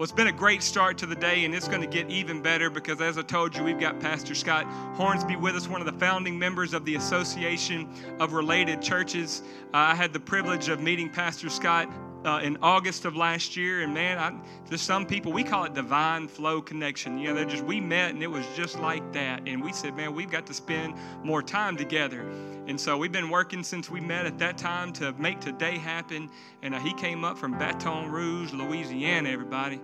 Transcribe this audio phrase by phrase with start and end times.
[0.00, 2.40] Well, it's been a great start to the day, and it's going to get even
[2.40, 4.64] better because, as I told you, we've got Pastor Scott
[4.96, 7.86] Hornsby with us, one of the founding members of the Association
[8.18, 9.42] of Related Churches.
[9.74, 11.86] Uh, I had the privilege of meeting Pastor Scott
[12.24, 14.32] uh, in August of last year, and man, I,
[14.68, 17.18] there's some people we call it divine flow connection.
[17.18, 19.94] You know, they're just we met and it was just like that, and we said,
[19.96, 22.24] man, we've got to spend more time together.
[22.70, 26.30] And so we've been working since we met at that time to make today happen.
[26.62, 29.28] And uh, he came up from Baton Rouge, Louisiana.
[29.28, 29.80] Everybody,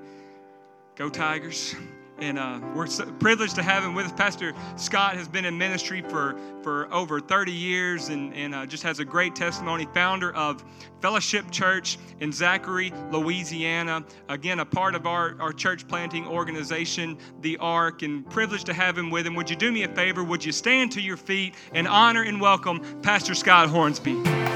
[0.95, 1.75] go Tigers!
[2.18, 4.12] and uh, we're so privileged to have him with us.
[4.12, 8.82] Pastor Scott has been in ministry for, for over 30 years and, and uh, just
[8.82, 9.86] has a great testimony.
[9.92, 10.64] Founder of
[11.00, 14.04] Fellowship Church in Zachary, Louisiana.
[14.29, 18.96] Again, a part of our, our church planting organization, The ARC, and privileged to have
[18.96, 19.34] him with him.
[19.34, 20.25] Would you do me a favor?
[20.25, 24.56] Would you stand to your feet and honor and welcome Pastor Scott Hornsby?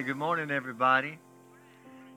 [0.00, 1.18] Good morning, everybody.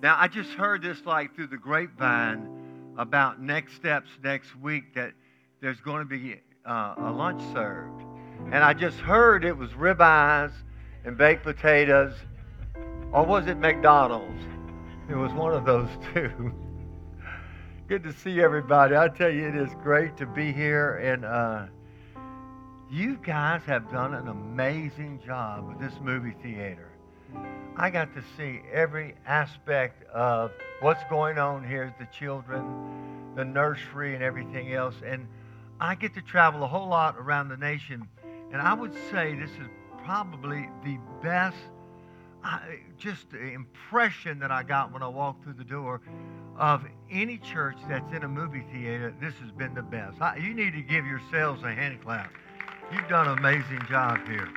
[0.01, 5.11] Now, I just heard this like through the grapevine about next steps next week that
[5.59, 8.01] there's going to be uh, a lunch served.
[8.45, 10.53] And I just heard it was ribeyes
[11.03, 12.13] and baked potatoes.
[13.11, 14.41] Or was it McDonald's?
[15.09, 16.53] It was one of those two.
[17.89, 18.95] Good to see everybody.
[18.95, 20.95] I tell you, it is great to be here.
[20.95, 21.65] And uh,
[22.89, 26.94] you guys have done an amazing job with this movie theater.
[27.77, 34.15] I got to see every aspect of what's going on here, the children, the nursery,
[34.15, 34.95] and everything else.
[35.05, 35.27] And
[35.81, 38.07] I get to travel a whole lot around the nation.
[38.53, 39.67] And I would say this is
[40.05, 41.57] probably the best,
[42.45, 42.59] uh,
[42.97, 45.99] just impression that I got when I walked through the door
[46.57, 49.13] of any church that's in a movie theater.
[49.19, 50.21] This has been the best.
[50.21, 52.31] I, you need to give yourselves a hand clap.
[52.93, 54.47] You've done an amazing job here.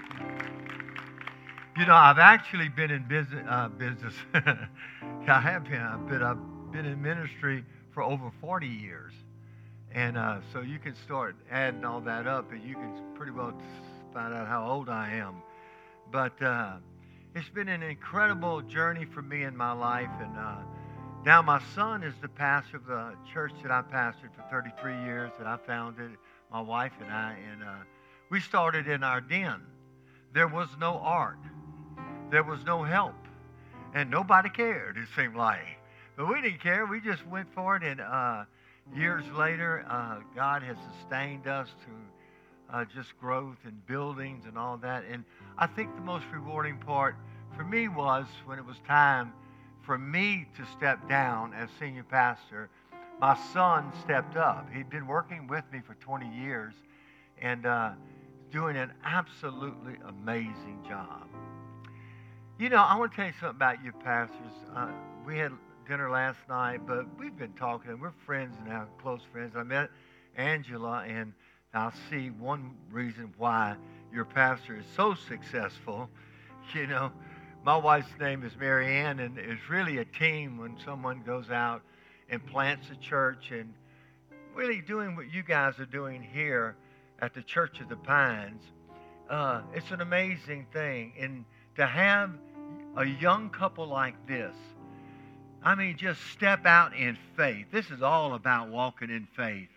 [1.79, 3.47] You know, I've actually been in business.
[3.49, 4.13] Uh, business.
[4.35, 5.81] I have been.
[5.81, 6.23] I've been.
[6.25, 9.13] I've been in ministry for over 40 years,
[9.93, 13.53] and uh, so you can start adding all that up, and you can pretty well
[14.13, 15.37] find out how old I am.
[16.11, 16.79] But uh,
[17.37, 20.57] it's been an incredible journey for me in my life, and uh,
[21.25, 25.31] now my son is the pastor of the church that I pastored for 33 years
[25.39, 26.11] that I founded.
[26.51, 27.77] My wife and I, and uh,
[28.31, 29.61] we started in our den.
[30.35, 31.39] There was no ARC
[32.31, 33.15] there was no help.
[33.95, 35.79] And nobody cared, it seemed like.
[36.17, 36.85] But we didn't care.
[36.85, 37.83] We just went for it.
[37.83, 38.45] And uh,
[38.95, 44.77] years later, uh, God has sustained us to uh, just growth and buildings and all
[44.79, 45.05] that.
[45.11, 45.25] And
[45.57, 47.17] I think the most rewarding part
[47.57, 49.33] for me was when it was time
[49.83, 52.69] for me to step down as senior pastor.
[53.21, 54.69] My son stepped up.
[54.73, 56.75] He'd been working with me for 20 years
[57.41, 57.93] and uh,
[58.51, 61.27] doing an absolutely amazing job.
[62.59, 64.53] You know, I want to tell you something about you, pastors.
[64.75, 64.89] Uh,
[65.25, 65.53] we had
[65.87, 69.55] dinner last night, but we've been talking, and we're friends now, close friends.
[69.55, 69.91] I met
[70.37, 71.35] Angela, and
[71.73, 73.77] I see one reason why
[74.13, 76.11] your pastor is so successful.
[76.75, 77.13] You know,
[77.65, 81.81] my wife's name is Mary Ann, and it's really a team when someone goes out
[82.29, 83.73] and plants a church and
[84.55, 86.77] really doing what you guys are doing here
[87.21, 88.63] at the Church of the Pines.
[89.31, 91.15] Uh, it's an amazing thing.
[91.19, 92.33] And to have
[92.97, 94.55] a young couple like this,
[95.63, 97.67] I mean, just step out in faith.
[97.73, 99.69] This is all about walking in faith.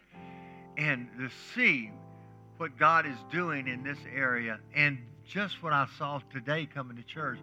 [0.78, 1.92] And to see
[2.58, 7.04] what God is doing in this area and just what I saw today coming to
[7.04, 7.40] church,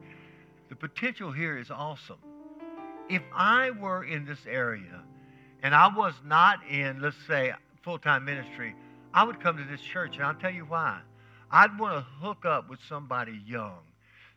[0.69, 2.19] the potential here is awesome.
[3.09, 5.03] If I were in this area
[5.63, 7.53] and I was not in, let's say,
[7.83, 8.75] full time ministry,
[9.13, 10.17] I would come to this church.
[10.17, 11.01] And I'll tell you why.
[11.51, 13.79] I'd want to hook up with somebody young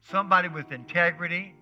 [0.10, 1.54] somebody with integrity,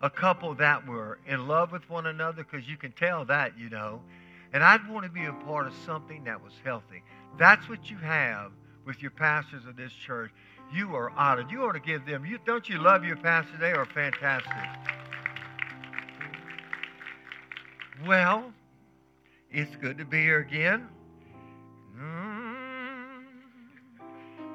[0.00, 3.68] a couple that were in love with one another, because you can tell that, you
[3.68, 4.00] know.
[4.52, 7.02] And I'd want to be a part of something that was healthy.
[7.38, 8.52] That's what you have
[8.84, 10.32] with your pastors of this church.
[10.72, 11.50] You are honored.
[11.50, 12.24] You ought to give them.
[12.24, 13.58] You, don't you love your pastors?
[13.60, 14.52] They are fantastic.
[18.06, 18.52] Well,
[19.50, 20.88] it's good to be here again.
[21.98, 23.24] Mm.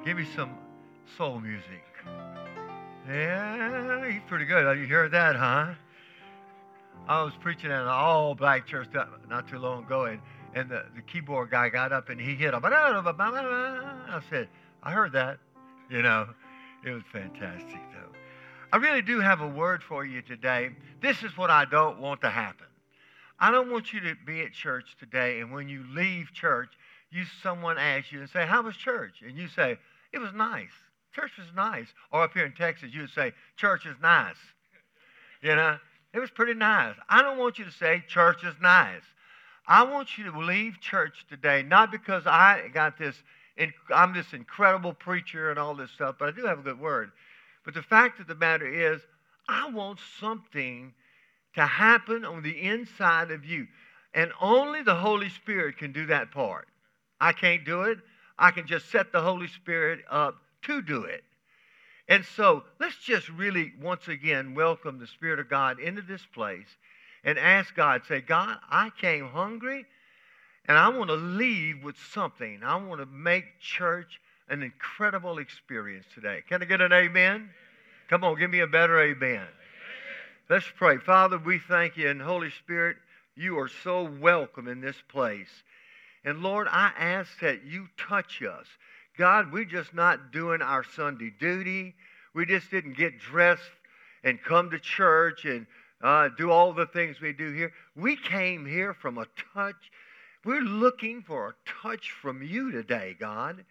[0.04, 0.50] Give me some
[1.16, 1.85] soul music.
[3.08, 4.66] Yeah, he's pretty good.
[4.66, 5.74] Uh, you heard that, huh?
[7.08, 8.88] I was preaching at an all black church
[9.28, 10.20] not too long ago, and,
[10.54, 12.60] and the, the keyboard guy got up and he hit a.
[12.64, 14.48] I said,
[14.82, 15.38] I heard that.
[15.88, 16.26] You know,
[16.84, 18.18] it was fantastic, though.
[18.72, 20.70] I really do have a word for you today.
[21.00, 22.66] This is what I don't want to happen.
[23.38, 26.70] I don't want you to be at church today, and when you leave church,
[27.10, 29.78] you someone asks you and say, "How was church?" And you say,
[30.12, 30.72] "It was nice.
[31.16, 34.36] Church was nice." Or up here in Texas, you would say, "Church is nice."
[35.40, 35.80] You know,
[36.12, 36.94] it was pretty nice.
[37.08, 39.02] I don't want you to say, "Church is nice."
[39.66, 43.20] I want you to leave church today, not because I got this,
[43.92, 47.10] I'm this incredible preacher and all this stuff, but I do have a good word.
[47.64, 49.04] But the fact of the matter is,
[49.48, 50.94] I want something
[51.54, 53.66] to happen on the inside of you.
[54.14, 56.68] And only the Holy Spirit can do that part.
[57.20, 57.98] I can't do it.
[58.38, 60.36] I can just set the Holy Spirit up
[60.66, 61.24] to do it.
[62.08, 66.68] And so let's just really, once again, welcome the Spirit of God into this place
[67.24, 69.84] and ask God, say, God, I came hungry
[70.66, 72.60] and I want to leave with something.
[72.64, 76.42] I want to make church an incredible experience today.
[76.48, 77.50] Can I get an amen?
[78.08, 79.46] Come on, give me a better amen.
[80.48, 80.98] Let's pray.
[80.98, 82.98] Father, we thank you, and Holy Spirit,
[83.34, 85.64] you are so welcome in this place.
[86.24, 88.66] And Lord, I ask that you touch us.
[89.16, 91.94] God, we're just not doing our Sunday duty.
[92.34, 93.62] We just didn't get dressed
[94.24, 95.66] and come to church and
[96.02, 97.72] uh, do all the things we do here.
[97.94, 99.90] We came here from a touch.
[100.44, 103.64] We're looking for a touch from you today, God.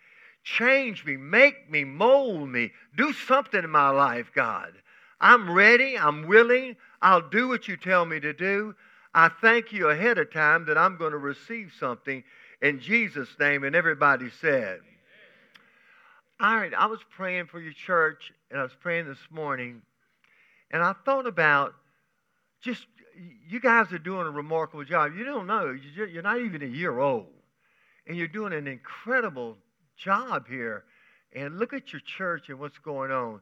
[0.44, 4.74] Change me, make me, mold me, do something in my life, God.
[5.20, 5.98] I'm ready.
[5.98, 6.76] I'm willing.
[7.02, 8.76] I'll do what you tell me to do.
[9.14, 12.24] I thank you ahead of time that I'm going to receive something
[12.62, 13.64] in Jesus' name.
[13.64, 14.82] And everybody said,
[16.38, 19.82] All right, I was praying for your church, and I was praying this morning,
[20.70, 21.74] and I thought about
[22.62, 22.86] just,
[23.48, 25.14] you guys are doing a remarkable job.
[25.16, 27.28] You don't know, you're not even a year old,
[28.06, 29.58] and you're doing an incredible
[29.98, 30.84] job here.
[31.34, 33.42] And look at your church and what's going on.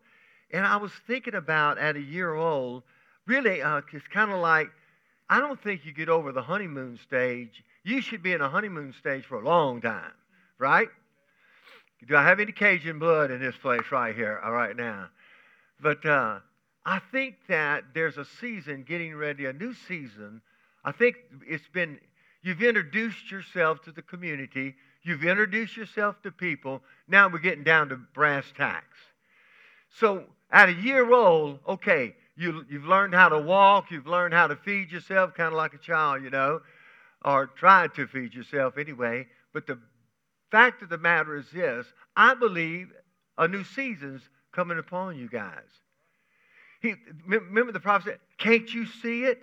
[0.52, 2.84] And I was thinking about at a year old,
[3.26, 4.70] really, uh, it's kind of like,
[5.30, 7.64] I don't think you get over the honeymoon stage.
[7.84, 10.12] You should be in a honeymoon stage for a long time,
[10.60, 10.90] right?
[12.08, 15.10] Do I have any Cajun blood in this place right here, right now?
[15.82, 16.40] But uh,
[16.86, 20.42] I think that there's a season getting ready, a new season.
[20.84, 21.16] I think
[21.48, 22.00] it's been,
[22.42, 26.82] you've introduced yourself to the community, you've introduced yourself to people.
[27.08, 28.98] Now we're getting down to brass tacks.
[30.00, 34.48] So at a year old, okay, you, you've learned how to walk, you've learned how
[34.48, 36.62] to feed yourself, kind of like a child, you know,
[37.24, 39.28] or try to feed yourself anyway.
[39.54, 39.80] But the
[40.54, 42.94] fact of the matter is this I believe
[43.40, 44.22] a new season's
[44.52, 45.58] coming upon you guys.
[46.80, 46.94] He,
[47.26, 49.42] remember the prophet said, Can't you see it?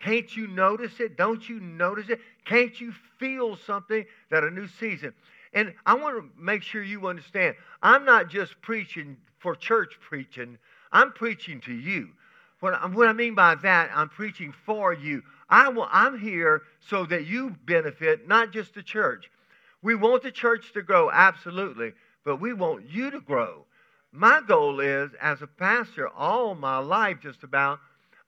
[0.00, 1.18] Can't you notice it?
[1.18, 2.20] Don't you notice it?
[2.46, 5.12] Can't you feel something that a new season?
[5.52, 10.56] And I want to make sure you understand, I'm not just preaching for church preaching.
[10.90, 12.08] I'm preaching to you.
[12.60, 15.22] What I, what I mean by that, I'm preaching for you.
[15.50, 19.30] I will, I'm here so that you benefit, not just the church.
[19.82, 21.92] We want the church to grow, absolutely,
[22.24, 23.64] but we want you to grow.
[24.12, 27.78] My goal is, as a pastor, all my life just about,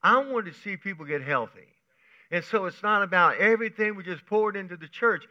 [0.02, 1.68] I want to see people get healthy.
[2.30, 5.24] And so it's not about everything we just poured into the church.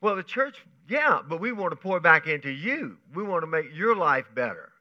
[0.00, 0.56] Well, the church,
[0.88, 2.96] yeah, but we want to pour back into you.
[3.14, 4.72] We want to make your life better.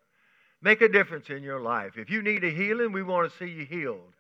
[0.62, 1.98] Make a difference in your life.
[1.98, 4.14] If you need a healing, we want to see you healed.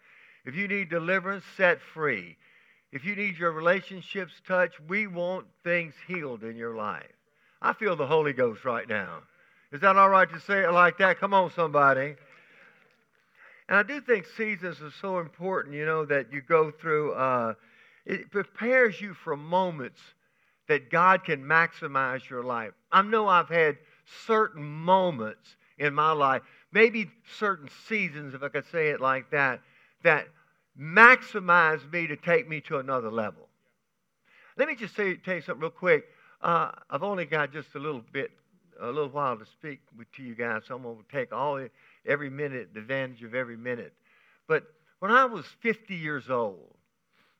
[0.45, 2.37] If you need deliverance, set free.
[2.91, 7.05] If you need your relationships touched, we want things healed in your life.
[7.61, 9.19] I feel the Holy Ghost right now.
[9.71, 11.19] Is that all right to say it like that?
[11.19, 12.15] Come on, somebody.
[13.67, 17.13] And I do think seasons are so important, you know, that you go through.
[17.13, 17.53] Uh,
[18.05, 19.99] it prepares you for moments
[20.69, 22.71] that God can maximize your life.
[22.91, 23.77] I know I've had
[24.25, 29.61] certain moments in my life, maybe certain seasons, if I could say it like that,
[30.03, 30.27] that
[30.79, 33.47] maximize me to take me to another level.
[34.57, 36.05] Let me just say, tell you something real quick.
[36.41, 38.31] Uh, I've only got just a little bit,
[38.79, 41.65] a little while to speak with, to you guys, so I'm going to take all
[42.05, 43.93] every minute, the advantage of every minute.
[44.47, 44.63] But
[44.99, 46.75] when I was 50 years old,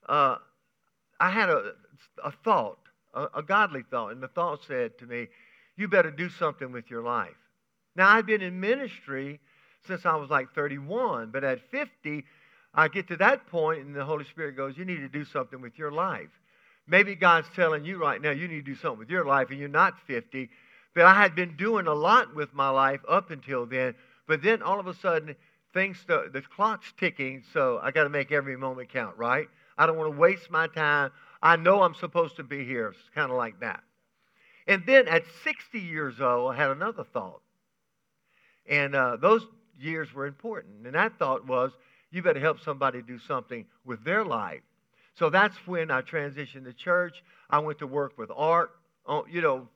[0.08, 0.38] uh,
[1.20, 1.74] I had a,
[2.24, 2.79] a thought,
[3.13, 5.27] a, a godly thought, and the thought said to me,
[5.75, 7.36] "You better do something with your life."
[7.96, 9.39] Now, I've been in ministry
[9.88, 12.24] since I was like 31, but at 50,
[12.77, 15.60] I get to that point, and the Holy Spirit goes, You need to do something
[15.60, 16.29] with your life.
[16.88, 19.60] Maybe God's telling you right now, you need to do something with your life, and
[19.60, 20.50] you're not 50.
[20.93, 23.96] But I had been doing a lot with my life up until then.
[24.27, 25.36] But then all of a sudden,
[25.74, 29.48] things, the, the clock's ticking, so I got to make every moment count, right?
[29.77, 31.12] I don't want to waste my time.
[31.41, 32.89] I know I'm supposed to be here.
[32.89, 33.84] It's kind of like that.
[34.67, 37.41] And then at 60 years old, I had another thought.
[38.69, 39.46] And uh, those
[39.79, 40.86] years were important.
[40.86, 41.72] And that thought was,
[42.11, 44.61] you better help somebody do something with their life.
[45.15, 47.23] So that's when I transitioned to church.
[47.49, 48.71] I went to work with ARC,
[49.05, 49.67] on, you know,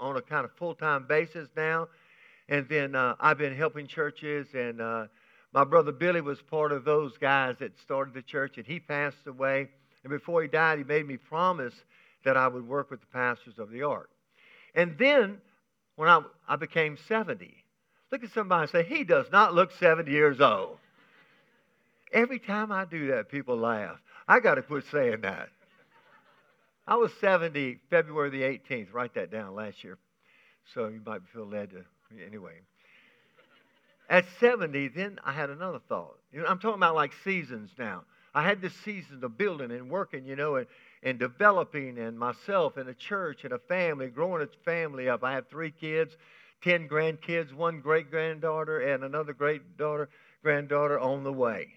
[0.00, 1.88] on a kind of full time basis now.
[2.48, 5.06] And then uh, I've been helping churches, and uh,
[5.52, 9.26] my brother Billy was part of those guys that started the church, and he passed
[9.26, 9.68] away.
[10.02, 11.74] And before he died, he made me promise
[12.24, 14.10] that I would work with the pastors of the ARC.
[14.74, 15.38] And then
[15.96, 17.54] when I, I became 70,
[18.10, 20.78] look at somebody and say, He does not look 70 years old.
[22.12, 23.98] Every time I do that, people laugh.
[24.28, 25.48] I got to quit saying that.
[26.86, 28.92] I was 70 February the 18th.
[28.92, 29.98] Write that down last year.
[30.74, 31.84] So you might feel led to,
[32.24, 32.60] anyway.
[34.08, 36.18] At 70, then I had another thought.
[36.32, 38.02] You know, I'm talking about like seasons now.
[38.34, 40.66] I had this season of building and working, you know, and,
[41.02, 45.22] and developing and myself and a church and a family, growing a family up.
[45.22, 46.16] I have three kids,
[46.62, 50.08] 10 grandkids, one great granddaughter, and another great daughter,
[50.42, 51.74] granddaughter on the way.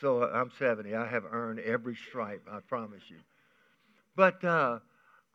[0.00, 0.94] So uh, I'm 70.
[0.94, 3.18] I have earned every stripe, I promise you.
[4.16, 4.78] But uh,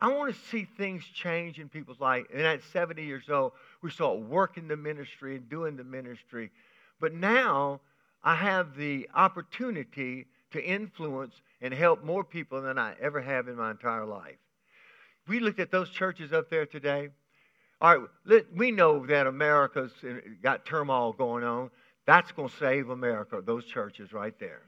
[0.01, 2.25] I want to see things change in people's life.
[2.33, 6.51] And at 70 years old, we start working the ministry and doing the ministry.
[6.99, 7.81] But now
[8.23, 13.55] I have the opportunity to influence and help more people than I ever have in
[13.55, 14.37] my entire life.
[15.27, 17.09] We looked at those churches up there today.
[17.81, 19.91] All right, we know that America's
[20.41, 21.69] got turmoil going on.
[22.09, 24.63] That's going to save America, those churches right there.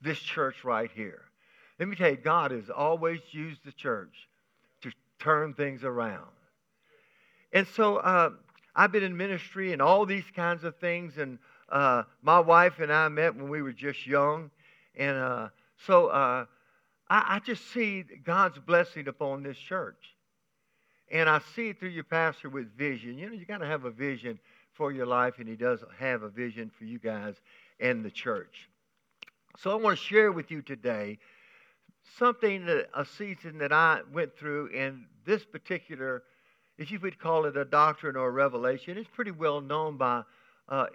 [0.00, 1.22] This church right here.
[1.78, 4.12] Let me tell you, God has always used the church
[4.80, 6.26] to turn things around.
[7.52, 8.30] And so uh,
[8.74, 11.18] I've been in ministry and all these kinds of things.
[11.18, 14.50] And uh, my wife and I met when we were just young.
[14.96, 15.48] And uh,
[15.86, 16.46] so uh,
[17.08, 20.16] I, I just see God's blessing upon this church.
[21.12, 23.18] And I see it through your pastor with vision.
[23.18, 24.40] You know, you got to have a vision
[24.82, 27.36] for your life, and He does have a vision for you guys
[27.78, 28.68] and the church.
[29.56, 31.20] So I want to share with you today
[32.18, 36.24] something that a season that I went through in this particular,
[36.78, 40.24] if you would call it a doctrine or a revelation, it's pretty well known by
[40.68, 40.86] uh,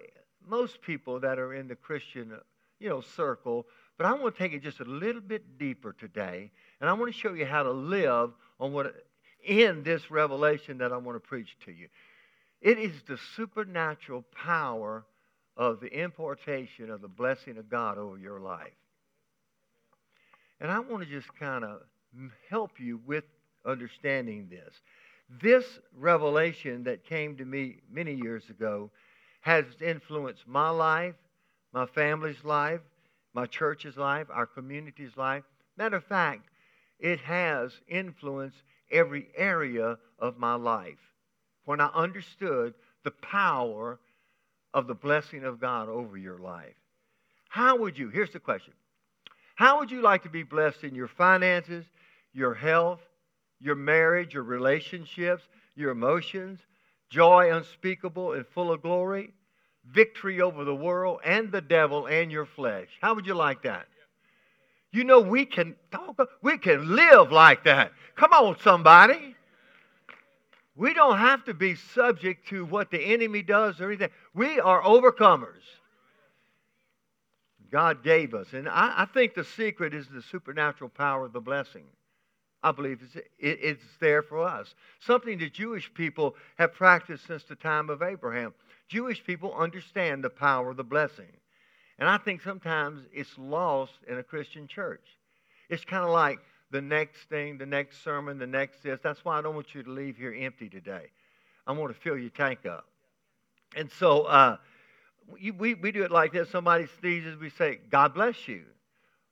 [0.45, 2.33] most people that are in the Christian,
[2.81, 3.67] you know, circle.
[3.97, 6.51] But I want to take it just a little bit deeper today,
[6.81, 8.93] and I want to show you how to live on what
[9.45, 11.87] in this revelation that I want to preach to you.
[12.61, 15.05] It is the supernatural power
[15.55, 18.73] of the importation of the blessing of God over your life.
[20.59, 21.81] And I want to just kind of
[22.49, 23.23] help you with
[23.65, 24.73] understanding this.
[25.41, 28.91] This revelation that came to me many years ago
[29.41, 31.15] has influenced my life,
[31.73, 32.81] my family's life,
[33.33, 35.43] my church's life, our community's life.
[35.77, 36.49] Matter of fact,
[36.99, 38.57] it has influenced
[38.91, 40.97] every area of my life
[41.67, 43.99] when I understood the power
[44.73, 46.75] of the blessing of God over your life.
[47.49, 48.73] How would you, here's the question
[49.55, 51.85] How would you like to be blessed in your finances,
[52.31, 53.01] your health,
[53.59, 55.43] your marriage, your relationships,
[55.75, 56.59] your emotions,
[57.09, 59.33] joy unspeakable and full of glory,
[59.85, 62.87] victory over the world and the devil and your flesh?
[63.01, 63.87] How would you like that?
[64.93, 67.91] You know, we can talk, we can live like that.
[68.15, 69.35] Come on, somebody.
[70.77, 74.11] We don't have to be subject to what the enemy does or anything.
[74.35, 75.63] We are overcomers.
[77.71, 78.53] God gave us.
[78.53, 81.83] And I, I think the secret is the supernatural power of the blessing.
[82.61, 84.73] I believe it's, it, it's there for us.
[84.99, 88.53] Something that Jewish people have practiced since the time of Abraham.
[88.87, 91.31] Jewish people understand the power of the blessing.
[91.99, 95.03] And I think sometimes it's lost in a Christian church.
[95.69, 96.39] It's kind of like
[96.71, 98.99] the next thing, the next sermon, the next this.
[99.01, 101.07] That's why I don't want you to leave here empty today.
[101.65, 102.85] I want to fill your tank up.
[103.75, 104.57] And so uh,
[105.27, 106.49] we, we, we do it like this.
[106.49, 108.63] Somebody sneezes, we say, God bless you.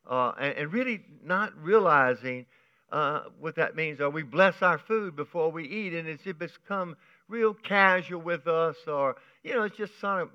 [0.10, 2.46] Uh, and, and, really not realizing
[2.92, 4.00] uh, what that means.
[4.00, 6.96] Or we bless our food before we eat, and it's become
[7.28, 10.30] real casual with us, or, you know, it's just sort of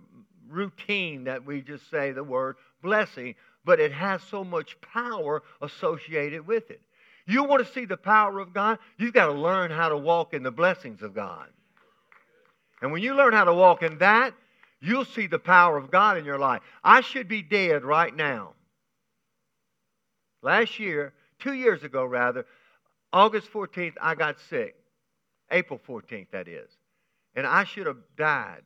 [0.49, 6.47] routine that we just say the word blessing, but it has so much power associated
[6.47, 6.81] with it.
[7.31, 8.81] You want to see the power of God?
[8.99, 11.47] You've got to learn how to walk in the blessings of God.
[12.83, 14.35] And when you learn how to walk in that,
[14.81, 16.61] you'll see the power of God in your life.
[16.83, 18.55] I should be dead right now.
[20.43, 22.47] Last year, two years ago rather,
[23.13, 24.75] August 14th, I got sick.
[25.53, 26.69] April 14th, that is.
[27.37, 28.63] And I should have died.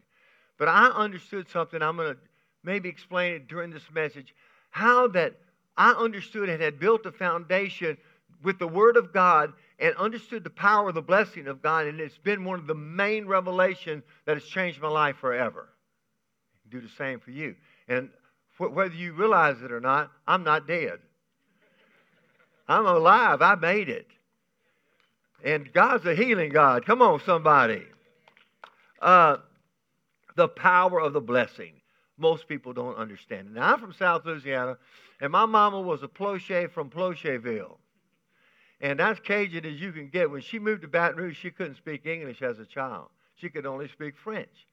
[0.58, 1.82] But I understood something.
[1.82, 2.20] I'm going to
[2.62, 4.34] maybe explain it during this message.
[4.70, 5.34] How that
[5.76, 7.98] I understood and had built a foundation
[8.42, 12.00] with the Word of God and understood the power of the blessing of God, and
[12.00, 15.68] it's been one of the main revelations that has changed my life forever.
[16.70, 17.54] do the same for you.
[17.88, 18.10] And
[18.58, 20.98] whether you realize it or not, I'm not dead.
[22.68, 23.42] I'm alive.
[23.42, 24.06] I made it.
[25.44, 26.86] And God's a healing God.
[26.86, 27.82] Come on, somebody.
[29.02, 29.38] Uh,
[30.36, 31.74] the power of the blessing.
[32.16, 33.54] Most people don't understand it.
[33.54, 34.78] Now, I'm from South Louisiana,
[35.20, 37.76] and my mama was a Ploche from Plocheville.
[38.80, 40.30] And that's Cajun as you can get.
[40.30, 43.08] When she moved to Baton Rouge, she couldn't speak English as a child.
[43.36, 44.66] She could only speak French.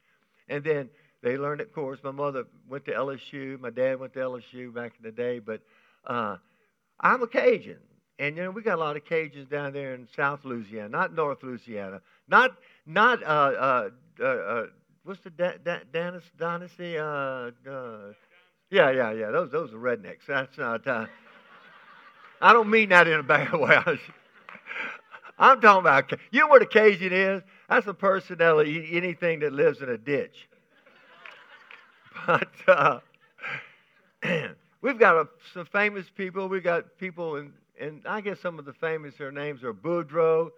[0.49, 0.89] And then
[1.21, 3.59] they learned, of course, my mother went to LSU.
[3.59, 5.39] My dad went to LSU back in the day.
[5.39, 5.61] But
[6.05, 6.37] uh,
[6.99, 7.77] I'm a Cajun.
[8.21, 11.15] And, you know, we got a lot of Cajuns down there in South Louisiana, not
[11.15, 12.01] North Louisiana.
[12.27, 12.51] Not,
[12.85, 13.89] not, uh, uh,
[14.19, 14.65] uh, uh
[15.03, 16.99] what's the da- da- Danis, dynasty?
[16.99, 17.49] Uh,
[18.69, 19.31] yeah, yeah, yeah.
[19.31, 20.27] Those, those are rednecks.
[20.27, 20.85] That's not,
[22.41, 23.77] I don't mean that in a bad way.
[25.39, 27.41] I'm talking about, you know what a Cajun is?
[27.69, 30.47] That's a person that'll eat anything that lives in a ditch.
[32.27, 32.99] But, uh,
[34.81, 36.47] we've got a, some famous people.
[36.47, 40.51] We've got people in and I guess some of the famous their names are Boudreaux,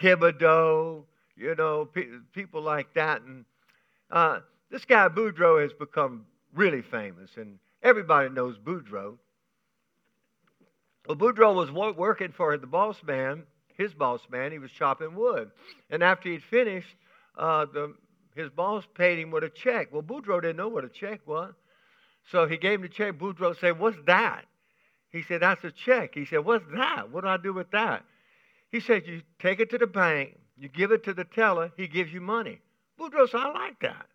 [0.00, 1.02] Thibodeau,
[1.36, 3.22] you know, pe- people like that.
[3.22, 3.44] And
[4.10, 6.24] uh, this guy Boudreaux has become
[6.54, 9.18] really famous, and everybody knows Boudreaux.
[11.06, 13.44] Well, Boudreaux was working for the boss man,
[13.76, 14.52] his boss man.
[14.52, 15.50] He was chopping wood,
[15.90, 16.94] and after he'd finished,
[17.36, 17.94] uh, the,
[18.36, 19.92] his boss paid him with a check.
[19.92, 21.54] Well, Boudreaux didn't know what a check was,
[22.30, 23.18] so he gave him the check.
[23.18, 24.44] Boudreaux said, "What's that?"
[25.12, 26.14] He said, That's a check.
[26.14, 27.10] He said, What's that?
[27.10, 28.04] What do I do with that?
[28.70, 31.86] He said, You take it to the bank, you give it to the teller, he
[31.86, 32.60] gives you money.
[32.98, 34.06] Boudreaux said, I like that.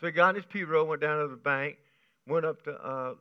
[0.00, 1.76] So he got in his pirogue, went down to the bank,
[2.26, 3.14] went up to uh,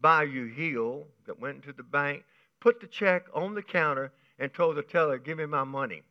[0.00, 2.24] Bayou Hill, that went into the bank,
[2.64, 6.02] put the check on the counter, and told the teller, Give me my money.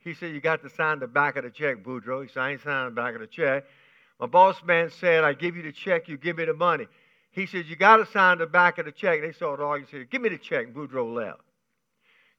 [0.00, 2.22] He said, You got to sign the back of the check, Boudreaux.
[2.22, 3.64] He said, I ain't signing the back of the check.
[4.20, 6.86] My boss man said, I give you the check, you give me the money.
[7.30, 9.22] He said, You got to sign the back of the check.
[9.22, 9.88] They saw it arguing.
[9.90, 10.74] He said, Give me the check.
[10.74, 11.40] Boudreaux left.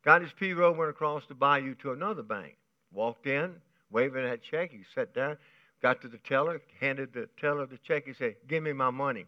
[0.05, 2.55] Got his pirogue, went across the bayou to another bank.
[2.93, 3.55] Walked in,
[3.89, 4.71] waving that check.
[4.71, 5.37] He sat down,
[5.81, 8.05] got to the teller, handed the teller the check.
[8.05, 9.25] He said, Give me my money.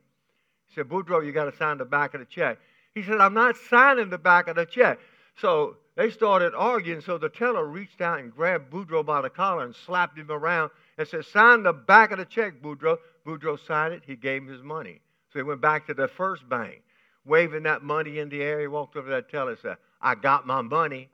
[0.68, 2.60] He said, Boudreaux, you got to sign the back of the check.
[2.96, 5.00] He said, I'm not signing the back of the check.
[5.38, 7.02] So they started arguing.
[7.02, 10.72] So the teller reached out and grabbed Boudreaux by the collar and slapped him around
[10.98, 12.98] and said, Sign the back of the check, Boudreaux.
[13.26, 14.04] Boudreaux signed it.
[14.06, 15.02] He gave him his money.
[15.32, 16.82] So he went back to the first bank,
[17.26, 18.60] waving that money in the air.
[18.60, 21.10] He walked over to that teller and said, I got my money.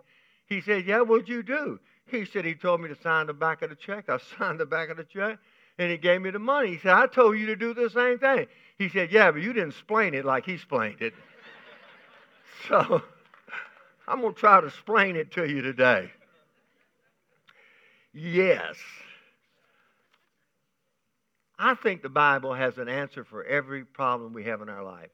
[0.47, 1.79] He said, Yeah, what'd you do?
[2.07, 4.09] He said, He told me to sign the back of the check.
[4.09, 5.39] I signed the back of the check,
[5.77, 6.69] and he gave me the money.
[6.69, 8.47] He said, I told you to do the same thing.
[8.77, 11.13] He said, Yeah, but you didn't explain it like he explained it.
[12.67, 13.01] So
[14.07, 16.11] I'm going to try to explain it to you today.
[18.13, 18.75] Yes.
[21.57, 25.09] I think the Bible has an answer for every problem we have in our life.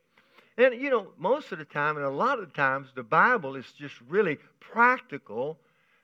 [0.58, 3.66] And, you know, most of the time, and a lot of times, the Bible is
[3.78, 5.58] just really practical.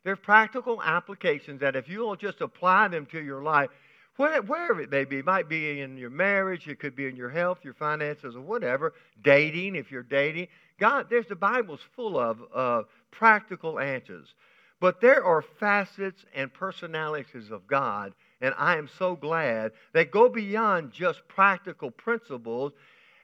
[0.04, 3.70] They're practical applications that if you'll just apply them to your life,
[4.18, 7.30] wherever it may be, it might be in your marriage, it could be in your
[7.30, 10.48] health, your finances, or whatever, dating, if you're dating.
[10.80, 14.34] God, there's the Bible's full of uh, practical answers.
[14.80, 20.30] But there are facets and personalities of God and I am so glad that go
[20.30, 22.74] beyond just practical principles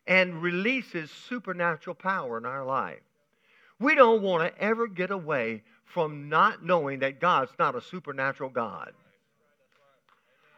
[0.07, 2.99] and releases supernatural power in our life.
[3.79, 8.49] We don't want to ever get away from not knowing that God's not a supernatural
[8.49, 8.93] God.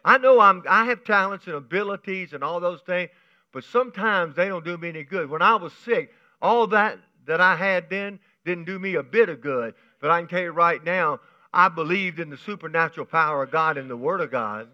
[0.05, 3.09] I know I'm, I have talents and abilities and all those things,
[3.51, 5.31] but sometimes they don't do me any good.
[5.31, 9.29] When I was sick, all that that I had then didn't do me a bit
[9.29, 9.73] of good.
[9.99, 11.19] But I can tell you right now,
[11.51, 14.67] I believed in the supernatural power of God and the Word of God.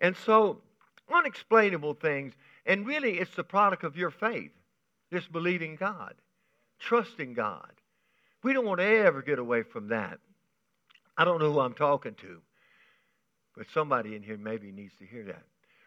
[0.00, 0.60] And so,
[1.08, 2.34] unexplainable things,
[2.66, 4.50] and really it's the product of your faith,
[5.12, 6.14] just believing God,
[6.80, 7.70] trusting God.
[8.42, 10.18] We don't want to ever get away from that.
[11.16, 12.42] I don't know who I'm talking to,
[13.56, 15.42] but somebody in here maybe needs to hear that.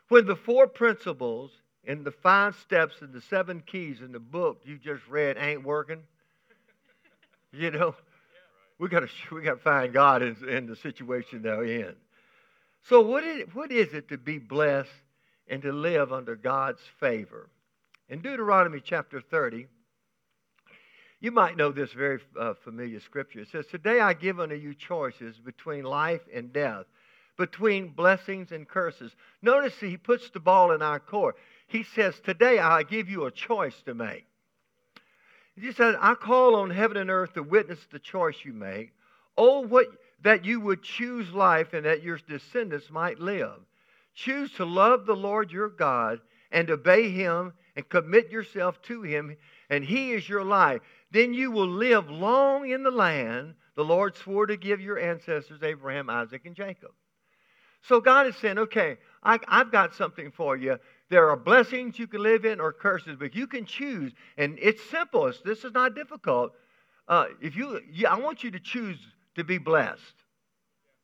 [0.10, 1.52] When the four principles
[1.86, 5.64] and the five steps and the seven keys in the book you just read ain't
[5.64, 6.02] working,
[7.52, 7.96] you know,
[8.80, 11.96] we got to we got to find God in, in the situation they're in.
[12.84, 14.90] So what is, what is it to be blessed
[15.48, 17.50] and to live under God's favor?
[18.08, 19.68] In Deuteronomy chapter 30,
[21.20, 23.42] you might know this very uh, familiar scripture.
[23.42, 26.86] It says, Today I give unto you choices between life and death,
[27.40, 29.16] between blessings and curses.
[29.42, 31.38] Notice he puts the ball in our court.
[31.68, 34.26] He says, Today I give you a choice to make.
[35.56, 38.92] He said, I call on heaven and earth to witness the choice you make.
[39.38, 39.88] Oh, what
[40.22, 43.56] that you would choose life and that your descendants might live.
[44.14, 46.20] Choose to love the Lord your God
[46.52, 49.38] and obey him and commit yourself to him,
[49.70, 50.82] and he is your life.
[51.12, 55.64] Then you will live long in the land the Lord swore to give your ancestors,
[55.64, 56.92] Abraham, Isaac, and Jacob.
[57.82, 60.78] So God is saying, okay, I, have got something for you.
[61.10, 64.14] There are blessings you can live in or curses, but you can choose.
[64.38, 65.28] And it's simple.
[65.28, 66.54] It's, this is not difficult.
[67.08, 68.98] Uh, if you, I want you to choose
[69.36, 70.02] to be blessed.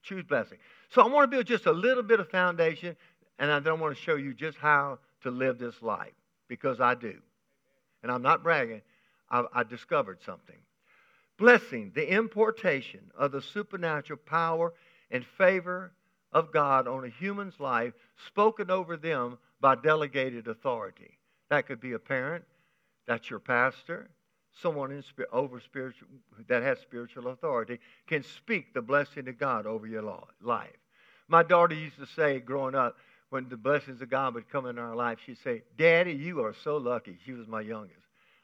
[0.04, 0.60] Choose blessing.
[0.90, 2.96] So I want to build just a little bit of foundation,
[3.40, 6.14] and I then want to show you just how to live this life
[6.48, 7.16] because I do.
[8.04, 8.82] And I'm not bragging.
[9.30, 10.58] I, I discovered something.
[11.38, 14.74] Blessing, the importation of the supernatural power
[15.10, 15.92] and favor
[16.36, 17.93] of God on a human's life
[18.28, 21.17] spoken over them by delegated authority.
[21.50, 22.43] That could be a parent,
[23.08, 24.10] that's your pastor,
[24.62, 26.10] someone in over spiritual
[26.48, 30.04] that has spiritual authority can speak the blessing of God over your
[30.41, 30.69] life.
[31.28, 32.98] My daughter used to say growing up,
[33.30, 36.54] when the blessings of God would come in our life, she'd say, Daddy, you are
[36.63, 37.17] so lucky.
[37.26, 38.00] She was my youngest.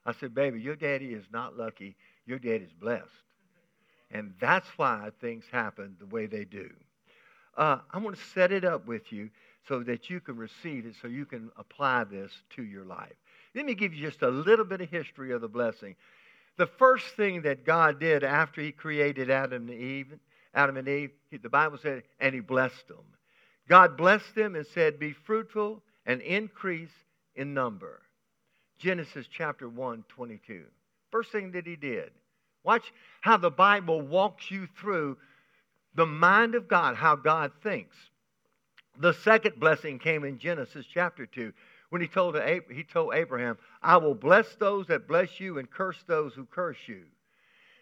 [0.05, 1.95] I said, Baby, your daddy is not lucky.
[2.25, 3.05] Your daddy's blessed.
[4.09, 6.71] And that's why things happen the way they do.
[7.61, 9.29] Uh, I'm going to set it up with you
[9.67, 13.13] so that you can receive it, so you can apply this to your life.
[13.53, 15.95] Let me give you just a little bit of history of the blessing.
[16.57, 20.11] The first thing that God did after He created Adam and Eve,
[20.55, 23.05] Adam and Eve, the Bible said, and He blessed them.
[23.69, 26.89] God blessed them and said, Be fruitful and increase
[27.35, 28.01] in number.
[28.79, 30.63] Genesis chapter 1, 22.
[31.11, 32.09] First thing that He did.
[32.63, 35.17] Watch how the Bible walks you through
[35.95, 37.95] the mind of God, how God thinks.
[38.99, 41.53] The second blessing came in Genesis chapter 2
[41.91, 42.37] when he told,
[42.71, 46.77] he told Abraham, I will bless those that bless you and curse those who curse
[46.87, 47.03] you.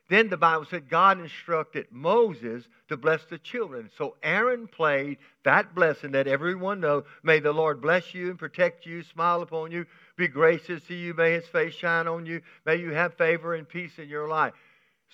[0.10, 3.91] Then the Bible said God instructed Moses to bless the children.
[3.95, 7.04] So Aaron played that blessing that everyone knows.
[7.22, 9.86] May the Lord bless you and protect you, smile upon you,
[10.17, 13.69] be gracious to you, may his face shine on you, may you have favor and
[13.69, 14.54] peace in your life.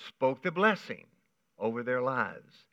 [0.08, 1.04] Spoke the blessing
[1.60, 2.64] over their lives.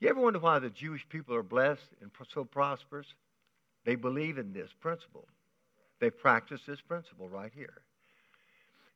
[0.00, 3.06] You ever wonder why the Jewish people are blessed and so prosperous?
[3.84, 5.26] They believe in this principle.
[6.00, 7.82] They practice this principle right here.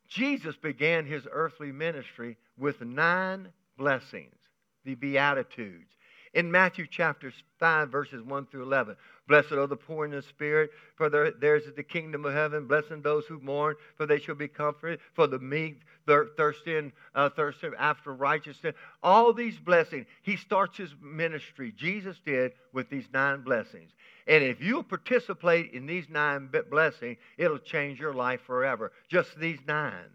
[0.08, 4.36] Jesus began his earthly ministry with nine blessings,
[4.84, 5.90] the Beatitudes.
[6.34, 8.96] In Matthew chapter 5, verses 1 through 11,
[9.28, 12.66] blessed are the poor in the spirit, for theirs is the kingdom of heaven.
[12.66, 15.00] Blessed those who mourn, for they shall be comforted.
[15.12, 18.74] For the meek, thirsting, uh, thirsting after righteousness.
[19.02, 20.06] All these blessings.
[20.22, 23.90] He starts his ministry, Jesus did, with these nine blessings.
[24.26, 28.92] And if you participate in these nine blessings, it'll change your life forever.
[29.08, 30.10] Just these nine.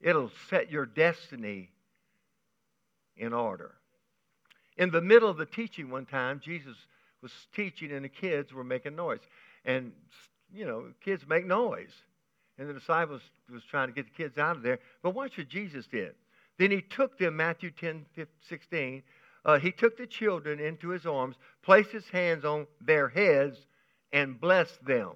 [0.00, 1.70] It'll set your destiny
[3.16, 3.74] in order.
[4.76, 6.76] In the middle of the teaching one time, Jesus
[7.22, 9.20] was teaching and the kids were making noise.
[9.64, 9.92] And,
[10.52, 11.92] you know, kids make noise.
[12.58, 14.78] And the disciples was trying to get the kids out of there.
[15.02, 16.14] But watch what Jesus did.
[16.58, 19.02] Then he took them, Matthew 10, 15, 16,
[19.44, 23.58] uh, he took the children into his arms, placed his hands on their heads,
[24.12, 25.12] and blessed them.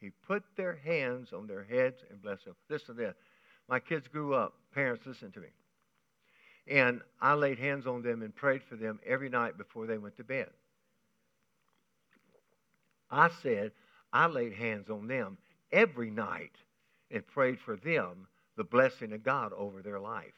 [0.00, 2.56] He put their hands on their heads and blessed them.
[2.68, 3.14] Listen to this.
[3.68, 4.54] My kids grew up.
[4.74, 5.48] Parents, listen to me.
[6.66, 10.16] And I laid hands on them and prayed for them every night before they went
[10.16, 10.48] to bed.
[13.10, 13.72] I said,
[14.12, 15.36] I laid hands on them
[15.72, 16.52] every night
[17.10, 20.34] and prayed for them the blessing of God over their life.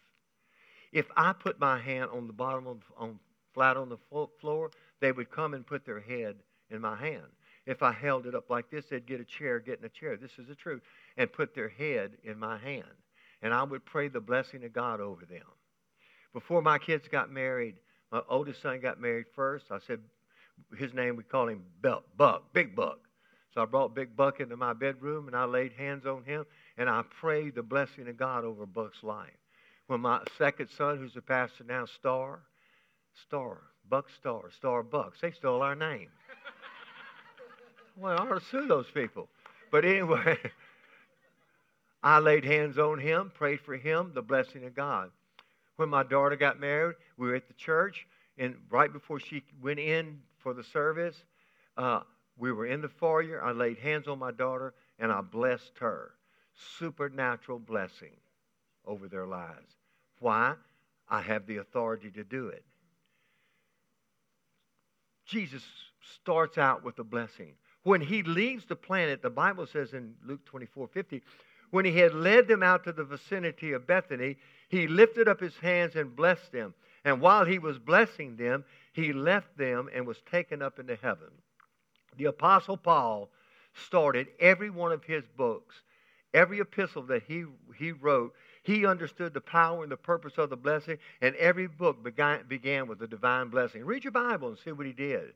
[0.93, 3.19] If I put my hand on the bottom of on
[3.55, 6.37] flat on the floor, they would come and put their head
[6.71, 7.25] in my hand.
[7.65, 10.17] If I held it up like this, they'd get a chair, get in a chair.
[10.17, 10.83] This is the truth,
[11.17, 12.85] and put their head in my hand.
[13.43, 15.47] And I would pray the blessing of God over them.
[16.37, 17.77] Before my kids got married,
[18.13, 19.65] my oldest son got married first.
[19.71, 20.01] I said
[20.77, 22.99] his name, we call him Buck, Big Buck.
[23.55, 26.45] So I brought Big Buck into my bedroom and I laid hands on him
[26.77, 29.31] and I prayed the blessing of God over Buck's life.
[29.87, 32.41] When my second son, who's a pastor now, Star,
[33.27, 36.11] Star, Buck Star, Star Bucks, they stole our name.
[37.97, 39.31] well, I ought to sue those people.
[39.71, 40.37] But anyway,
[42.03, 45.11] I laid hands on him, prayed for him, the blessing of God.
[45.77, 48.07] When my daughter got married, we were at the church,
[48.39, 51.17] and right before she went in for the service,
[51.77, 52.01] uh,
[52.39, 53.43] we were in the foyer.
[53.43, 56.13] I laid hands on my daughter and I blessed her.
[56.79, 58.17] Supernatural blessing
[58.87, 59.75] over their lives.
[60.21, 60.55] Why?
[61.09, 62.65] I have the authority to do it.
[65.27, 65.63] Jesus
[66.21, 67.55] starts out with a blessing.
[67.83, 71.23] When he leaves the planet, the Bible says in Luke 24 50,
[71.71, 74.37] when he had led them out to the vicinity of Bethany,
[74.69, 76.75] he lifted up his hands and blessed them.
[77.05, 81.29] And while he was blessing them, he left them and was taken up into heaven.
[82.17, 83.31] The Apostle Paul
[83.75, 85.83] started every one of his books,
[86.35, 87.45] every epistle that he,
[87.77, 88.35] he wrote.
[88.63, 92.89] He understood the power and the purpose of the blessing, and every book began, began
[92.89, 93.85] with a divine blessing.
[93.85, 95.35] Read your Bible and see what he did.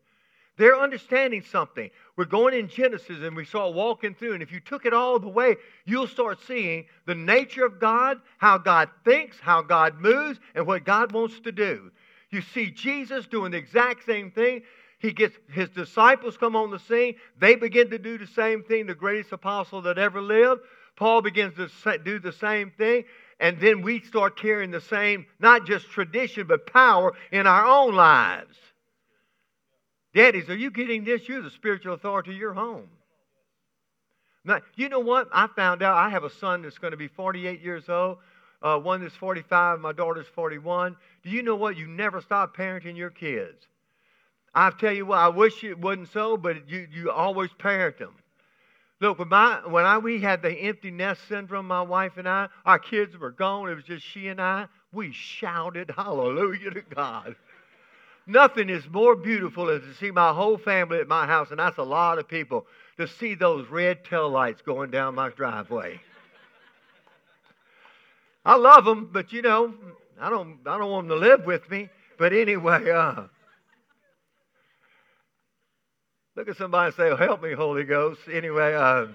[0.56, 1.90] They're understanding something.
[2.16, 5.18] We're going in Genesis and we saw walking through, and if you took it all
[5.18, 10.38] the way, you'll start seeing the nature of God, how God thinks, how God moves,
[10.54, 11.90] and what God wants to do.
[12.30, 14.62] You see Jesus doing the exact same thing.
[14.98, 17.14] He gets his disciples come on the scene.
[17.38, 20.60] They begin to do the same thing, the greatest apostle that ever lived.
[20.96, 23.04] Paul begins to do the same thing.
[23.40, 27.94] And then we start carrying the same, not just tradition, but power in our own
[27.94, 28.56] lives.
[30.14, 31.28] Daddies, are you getting this?
[31.28, 32.88] You're the spiritual authority of your home.
[34.44, 35.28] Now, you know what?
[35.32, 38.18] I found out I have a son that's going to be 48 years old,
[38.62, 40.96] uh, one that's 45, my daughter's 41.
[41.22, 41.76] Do you know what?
[41.76, 43.66] You never stop parenting your kids.
[44.54, 48.14] I tell you what, I wish it wasn't so, but you, you always parent them.
[49.00, 52.48] Look, when, my, when I, we had the empty nest syndrome, my wife and I,
[52.66, 53.70] our kids were gone.
[53.70, 54.66] It was just she and I.
[54.92, 57.36] We shouted hallelujah to God.
[58.26, 61.78] Nothing is more beautiful than to see my whole family at my house, and that's
[61.78, 66.00] a lot of people, to see those red tail lights going down my driveway.
[68.44, 69.74] I love them, but you know,
[70.20, 71.88] I don't, I don't want them to live with me.
[72.18, 73.24] But anyway, uh,
[76.36, 78.20] look at somebody and say, oh, Help me, Holy Ghost.
[78.30, 79.06] Anyway, uh,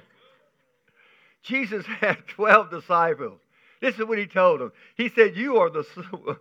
[1.44, 3.40] Jesus had 12 disciples.
[3.82, 4.72] This is what he told them.
[4.96, 5.86] He said, You are the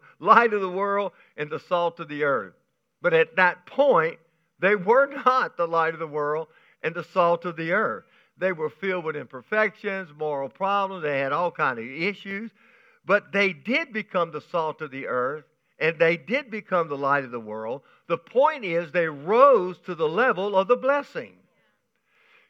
[0.21, 2.55] light of the world and the salt of the earth.
[3.03, 4.19] But at that point,
[4.61, 6.49] they were not the light of the world
[6.83, 8.05] and the salt of the earth.
[8.39, 11.03] They were filled with imperfections, moral problems.
[11.03, 12.51] They had all kind of issues.
[13.05, 15.45] But they did become the salt of the earth
[15.79, 17.83] and they did become the light of the world.
[18.09, 21.35] The point is, they rose to the level of the blessing.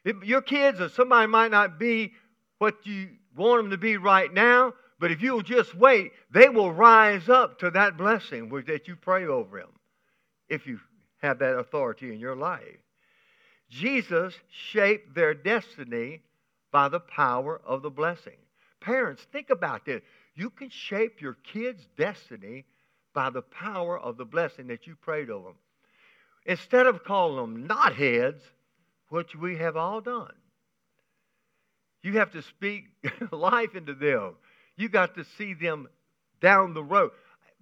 [0.05, 2.13] If Your kids or somebody might not be
[2.59, 6.73] what you want them to be right now, but if you'll just wait, they will
[6.73, 9.73] rise up to that blessing that you pray over them
[10.49, 10.81] if you
[11.19, 12.79] have that authority in your life.
[13.69, 16.23] Jesus shaped their destiny
[16.71, 18.37] by the power of the blessing.
[18.81, 20.03] Parents, think about this.
[20.35, 22.65] You can shape your kids' destiny
[23.15, 25.57] by the power of the blessing that you prayed over them.
[26.47, 28.43] Instead of calling them not heads,
[29.09, 30.35] which we have all done,
[32.05, 32.85] you have to speak
[33.33, 34.35] life into them.
[34.77, 35.89] You got to see them
[36.41, 37.13] down the road.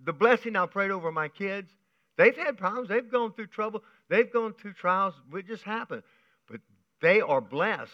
[0.05, 1.71] The blessing I prayed over my kids,
[2.19, 2.89] they've had problems.
[2.89, 3.83] They've gone through trouble.
[4.11, 5.15] They've gone through trials.
[5.33, 6.03] It just happened.
[6.51, 6.61] But
[7.01, 7.93] they are blessed.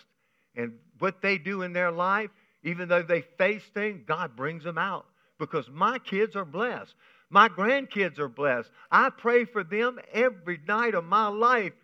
[0.56, 2.30] And what they do in their life,
[2.64, 5.04] even though they face things, God brings them out
[5.38, 6.94] because my kids are blessed.
[7.28, 8.70] My grandkids are blessed.
[8.90, 11.74] I pray for them every night of my life.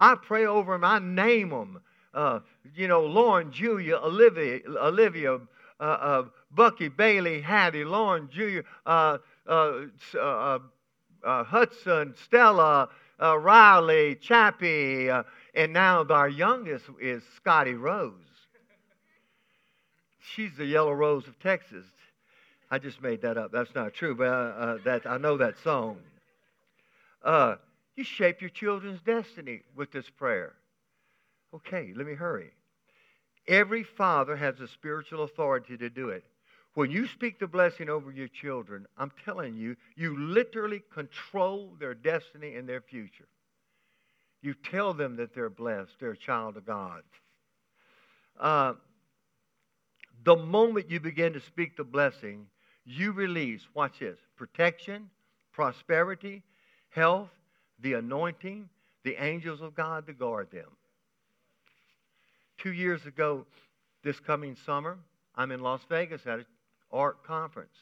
[0.00, 0.82] I pray over them.
[0.82, 1.80] I name them.
[2.12, 2.40] Uh,
[2.74, 5.38] you know, Lauren, Julia, Olivia, Olivia
[5.80, 9.18] uh, uh, Bucky, Bailey, Hattie, Lauren, Julia, uh,
[11.24, 15.08] Hudson, Stella, Riley, Chappie,
[15.54, 18.12] and now our youngest is Scotty Rose.
[20.20, 21.86] She's the yellow rose of Texas.
[22.70, 23.50] I just made that up.
[23.50, 25.96] That's not true, but uh, that I know that song.
[27.22, 27.56] Uh,
[27.96, 30.54] you shape your children's destiny with this prayer.
[31.54, 32.50] Okay, let me hurry.
[33.48, 36.24] Every father has a spiritual authority to do it.
[36.74, 41.94] When you speak the blessing over your children, I'm telling you, you literally control their
[41.94, 43.26] destiny and their future.
[44.40, 47.02] You tell them that they're blessed, they're a child of God.
[48.38, 48.74] Uh,
[50.22, 52.46] the moment you begin to speak the blessing,
[52.84, 55.10] you release, watch this, protection,
[55.52, 56.42] prosperity,
[56.90, 57.30] health,
[57.80, 58.68] the anointing,
[59.02, 60.68] the angels of God to guard them.
[62.62, 63.46] Two years ago,
[64.02, 64.98] this coming summer,
[65.34, 66.46] I'm in Las Vegas at an
[66.92, 67.74] ARC conference.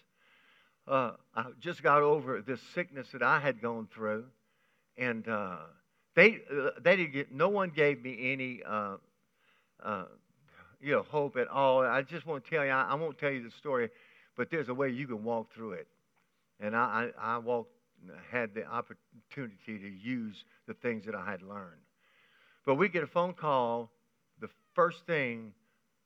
[0.86, 4.24] Uh, I just got over this sickness that I had gone through,
[4.96, 5.58] and uh,
[6.14, 7.32] they uh, they didn't get.
[7.32, 8.96] No one gave me any uh,
[9.82, 10.04] uh,
[10.80, 11.82] you know hope at all.
[11.82, 12.70] I just want to tell you.
[12.70, 13.90] I, I won't tell you the story
[14.38, 15.88] but there's a way you can walk through it.
[16.60, 17.72] And I, I, I walked,
[18.30, 21.82] had the opportunity to use the things that I had learned.
[22.64, 23.90] But we get a phone call
[24.78, 25.52] first thing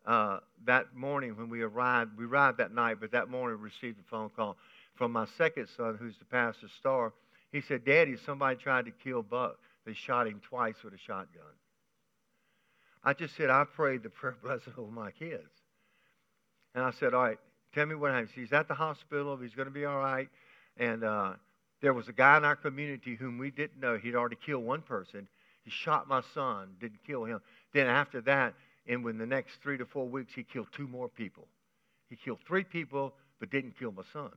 [0.06, 2.16] uh, that morning when we arrived.
[2.16, 4.56] We arrived that night, but that morning we received a phone call
[4.94, 7.12] from my second son, who's the pastor star.
[7.52, 9.58] He said, Daddy, somebody tried to kill Buck.
[9.84, 11.42] They shot him twice with a shotgun.
[13.04, 15.52] I just said, I prayed the prayer blessing over my kids.
[16.74, 17.38] And I said, All right,
[17.74, 18.30] Tell me what happens.
[18.34, 19.36] He's at the hospital.
[19.36, 20.28] He's going to be all right.
[20.78, 21.34] And uh,
[21.82, 23.98] There was a guy in our community whom we didn't know.
[23.98, 25.28] He'd already killed one person.
[25.64, 27.40] He shot my son, didn't kill him.
[27.72, 28.54] Then after that,
[28.86, 31.46] and within the next three to four weeks, he killed two more people.
[32.08, 34.30] He killed three people, but didn't kill my son.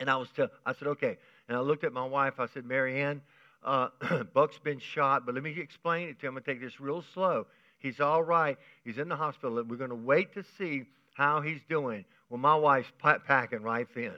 [0.00, 1.16] And I was tell, I said, okay.
[1.48, 2.34] And I looked at my wife.
[2.38, 3.22] I said, Mary Ann,
[3.64, 3.88] uh,
[4.34, 6.36] Buck's been shot, but let me explain it to him.
[6.36, 7.46] I'm take this real slow.
[7.78, 8.58] He's all right.
[8.84, 9.62] He's in the hospital.
[9.62, 12.04] We're going to wait to see how he's doing.
[12.28, 14.16] Well, my wife's packing right then.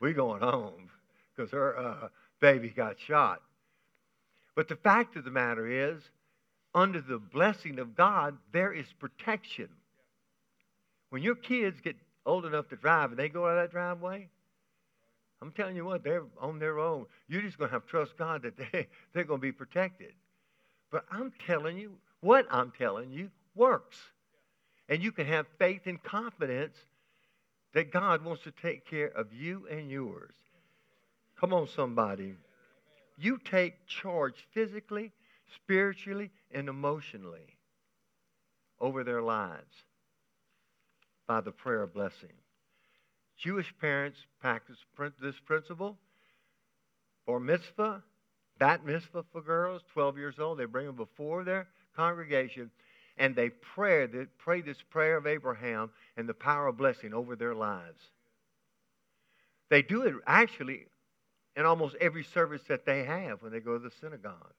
[0.00, 0.90] We're going home
[1.34, 2.08] because her uh,
[2.40, 3.40] baby got shot.
[4.54, 6.02] But the fact of the matter is,
[6.74, 9.68] under the blessing of God, there is protection.
[11.10, 14.28] When your kids get old enough to drive and they go out of that driveway,
[15.40, 17.06] I'm telling you what, they're on their own.
[17.28, 20.12] You're just going to have to trust God that they, they're going to be protected.
[20.90, 23.96] But I'm telling you, what I'm telling you works.
[24.88, 26.76] And you can have faith and confidence
[27.74, 30.34] that God wants to take care of you and yours.
[31.40, 32.34] Come on, somebody.
[33.16, 35.12] You take charge physically,
[35.54, 37.58] spiritually, and emotionally
[38.80, 39.84] over their lives
[41.26, 42.32] by the prayer of blessing.
[43.36, 44.78] Jewish parents practice
[45.20, 45.98] this principle.
[47.26, 48.02] Bar mitzvah,
[48.58, 52.70] bat mitzvah for girls, 12 years old, they bring them before their congregation
[53.18, 57.36] and they pray, they pray this prayer of Abraham and the power of blessing over
[57.36, 58.00] their lives.
[59.68, 60.86] They do it actually
[61.56, 64.54] in almost every service that they have when they go to the synagogue.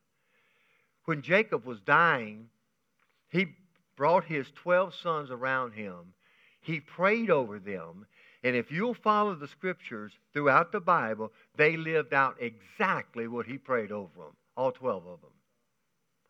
[1.05, 2.49] When Jacob was dying,
[3.29, 3.47] he
[3.95, 6.13] brought his 12 sons around him.
[6.61, 8.05] He prayed over them.
[8.43, 13.57] And if you'll follow the scriptures throughout the Bible, they lived out exactly what he
[13.57, 15.31] prayed over them, all 12 of them.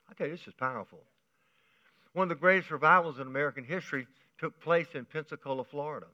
[0.10, 1.00] I tell you, this is powerful.
[2.14, 4.06] One of the greatest revivals in American history
[4.40, 6.06] took place in Pensacola, Florida,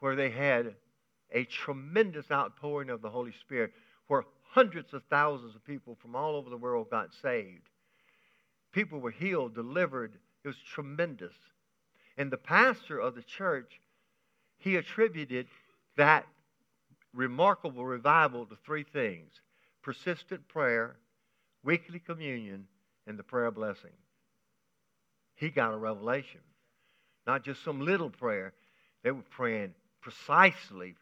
[0.00, 0.74] where they had
[1.32, 3.72] a tremendous outpouring of the Holy Spirit,
[4.06, 7.68] where hundreds of thousands of people from all over the world got saved.
[8.72, 10.12] People were healed, delivered.
[10.44, 11.34] It was tremendous.
[12.16, 13.80] And the pastor of the church,
[14.58, 15.46] he attributed
[15.96, 16.26] that
[17.14, 19.32] remarkable revival to three things
[19.82, 20.96] persistent prayer,
[21.64, 22.66] weekly communion,
[23.06, 23.90] and the prayer blessing.
[25.34, 26.40] He got a revelation.
[27.26, 28.52] Not just some little prayer.
[29.02, 30.94] They were praying precisely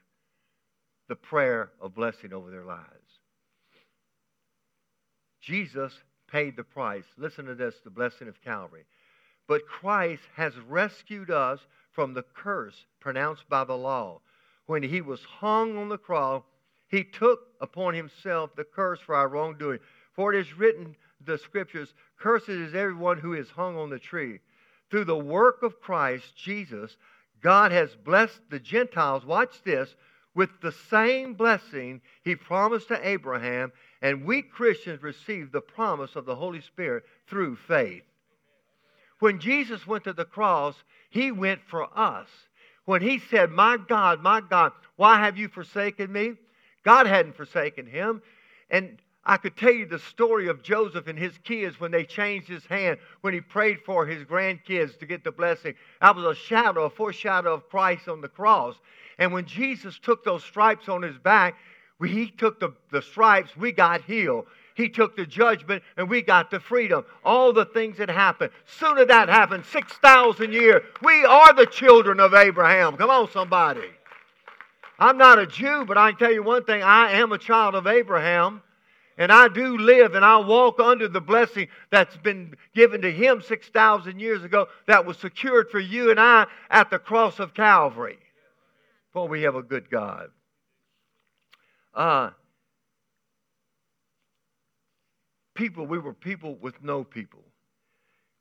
[1.11, 3.19] the prayer of blessing over their lives.
[5.41, 5.93] Jesus
[6.31, 7.05] paid the price.
[7.19, 8.85] Listen to this the blessing of Calvary.
[9.49, 11.59] But Christ has rescued us
[11.91, 14.21] from the curse pronounced by the law.
[14.67, 16.45] When he was hung on the cross,
[16.87, 19.81] he took upon himself the curse for our wrongdoing.
[20.13, 20.95] For it is written,
[21.27, 24.39] the scriptures, Cursed is everyone who is hung on the tree.
[24.93, 26.97] Through the work of Christ Jesus,
[27.43, 29.97] God has blessed the Gentiles, watch this,
[30.35, 36.25] with the same blessing he promised to Abraham, and we Christians receive the promise of
[36.25, 38.03] the Holy Spirit through faith.
[39.19, 40.75] When Jesus went to the cross,
[41.11, 42.29] he went for us.
[42.85, 46.35] When he said, My God, my God, why have you forsaken me?
[46.85, 48.23] God hadn't forsaken him.
[48.71, 52.49] And I could tell you the story of Joseph and his kids when they changed
[52.49, 55.75] his hand, when he prayed for his grandkids to get the blessing.
[56.01, 58.77] That was a shadow, a foreshadow of Christ on the cross.
[59.19, 61.57] And when Jesus took those stripes on his back,
[62.03, 64.47] he took the, the stripes, we got healed.
[64.75, 67.05] He took the judgment and we got the freedom.
[67.23, 68.51] All the things that happened.
[68.79, 70.83] Sooner that happened, 6,000 years.
[71.03, 72.97] We are the children of Abraham.
[72.97, 73.91] Come on, somebody.
[74.99, 77.75] I'm not a Jew, but I can tell you one thing I am a child
[77.75, 78.63] of Abraham.
[79.19, 83.43] And I do live and I walk under the blessing that's been given to him
[83.43, 88.19] 6,000 years ago that was secured for you and I at the cross of Calvary.
[89.13, 90.31] For we have a good God.
[91.93, 92.31] Uh,
[95.55, 97.45] people, we were people with no people.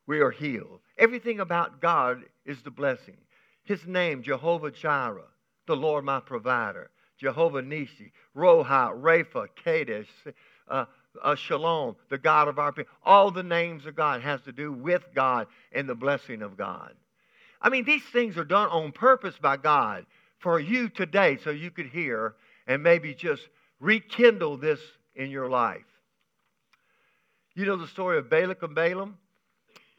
[0.07, 0.79] We are healed.
[0.97, 3.17] Everything about God is the blessing.
[3.63, 5.27] His name, Jehovah Jireh,
[5.67, 6.89] the Lord my provider.
[7.19, 10.07] Jehovah Nisi, Roha, Rapha, Kadesh,
[10.69, 10.85] uh,
[11.21, 12.93] uh, Shalom, the God of our people.
[13.03, 16.93] All the names of God has to do with God and the blessing of God.
[17.61, 20.05] I mean, these things are done on purpose by God
[20.39, 22.35] for you today so you could hear
[22.67, 23.41] and maybe just
[23.79, 24.79] rekindle this
[25.15, 25.81] in your life.
[27.55, 29.17] You know the story of Balak and Balaam?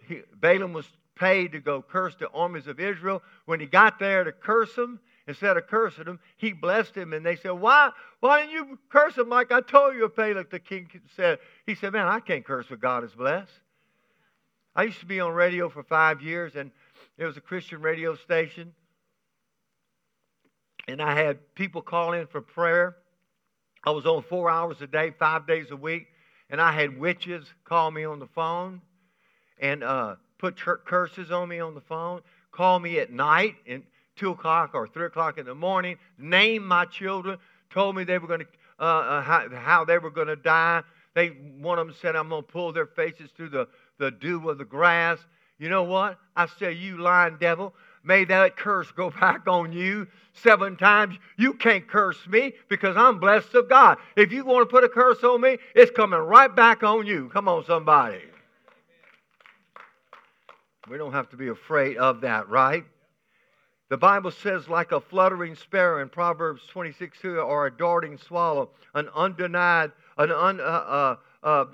[0.09, 3.23] He, Balaam was paid to go curse the armies of Israel.
[3.45, 7.12] When he got there to curse them, instead of cursing him, he blessed him.
[7.12, 7.91] And they said, Why,
[8.21, 10.51] why didn't you curse him like I told you, Balak?
[10.51, 13.53] The king said, He said, Man, I can't curse what God has blessed.
[14.75, 16.71] I used to be on radio for five years, and
[17.18, 18.73] there was a Christian radio station.
[20.89, 22.97] And I had people call in for prayer.
[23.85, 26.07] I was on four hours a day, five days a week,
[26.51, 28.83] and I had witches call me on the phone
[29.59, 33.83] and uh, put curses on me on the phone, call me at night and
[34.21, 37.39] 2 o'clock or 3 o'clock in the morning, named my children,
[37.71, 38.47] told me they were going to,
[38.79, 40.83] uh, uh, how, how, they were going to die.
[41.14, 43.66] They, one of them said, I'm going to pull their faces through the,
[43.99, 45.18] the dew of the grass.
[45.59, 46.18] You know what?
[46.37, 47.75] I said, You lying devil.
[48.05, 51.16] May that curse go back on you seven times.
[51.39, 53.99] You can't curse me because I'm blessed of God.
[54.16, 57.31] If you want to put a curse on me, it's coming right back on you.
[57.33, 58.21] Come on, somebody.
[60.91, 62.85] We don't have to be afraid of that, right?
[63.91, 68.70] The Bible says, like a fluttering sparrow in Proverbs 26 2, or a darting swallow,
[68.95, 71.64] an undenied, an un, uh, uh, uh,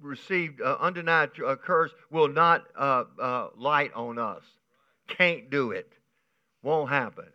[0.00, 3.04] received, uh, undenied uh, curse will not uh,
[3.56, 4.42] light on us.
[5.06, 5.92] Can't do it.
[6.64, 7.28] Won't happen.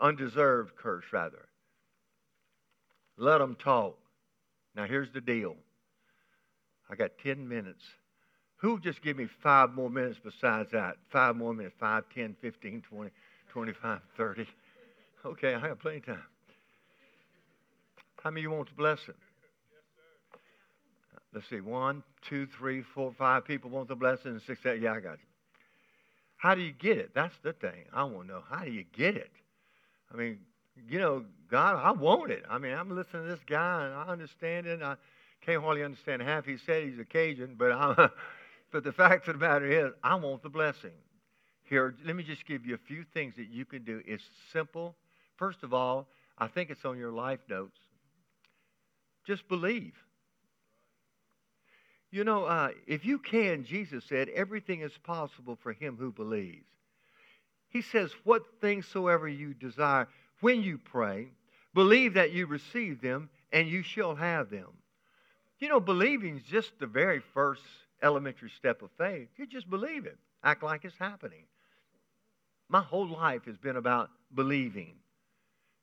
[0.00, 1.46] Undeserved curse, rather.
[3.18, 3.98] Let them talk.
[4.74, 5.56] Now, here's the deal
[6.88, 7.84] I got 10 minutes.
[8.58, 10.96] Who just give me five more minutes besides that?
[11.10, 13.10] Five more minutes, 5, 10, 15, 20,
[13.52, 14.46] 25, 30.
[15.24, 16.22] Okay, I have plenty of time.
[18.22, 19.14] How many of you want the blessing?
[21.32, 24.80] Let's see, one, two, three, four, five people want the blessing, and six, eight.
[24.82, 25.26] Yeah, I got you.
[26.36, 27.10] How do you get it?
[27.14, 27.84] That's the thing.
[27.92, 28.42] I want to know.
[28.48, 29.30] How do you get it?
[30.12, 30.38] I mean,
[30.88, 32.44] you know, God, I want it.
[32.48, 34.82] I mean, I'm listening to this guy, and I understand it.
[34.82, 34.96] I
[35.44, 36.84] can't hardly understand half he said.
[36.84, 38.10] He's a Cajun, but I'm.
[38.70, 40.92] But the fact of the matter is, I want the blessing.
[41.64, 44.02] Here, let me just give you a few things that you can do.
[44.06, 44.94] It's simple.
[45.36, 46.08] First of all,
[46.38, 47.78] I think it's on your life notes.
[49.26, 49.94] Just believe.
[52.10, 56.64] You know, uh, if you can, Jesus said, everything is possible for him who believes.
[57.68, 60.08] He says, What things soever you desire,
[60.40, 61.28] when you pray,
[61.74, 64.68] believe that you receive them, and you shall have them.
[65.58, 67.62] You know, believing is just the very first
[68.02, 69.28] elementary step of faith.
[69.36, 71.44] You just believe it, act like it's happening.
[72.68, 74.94] My whole life has been about believing,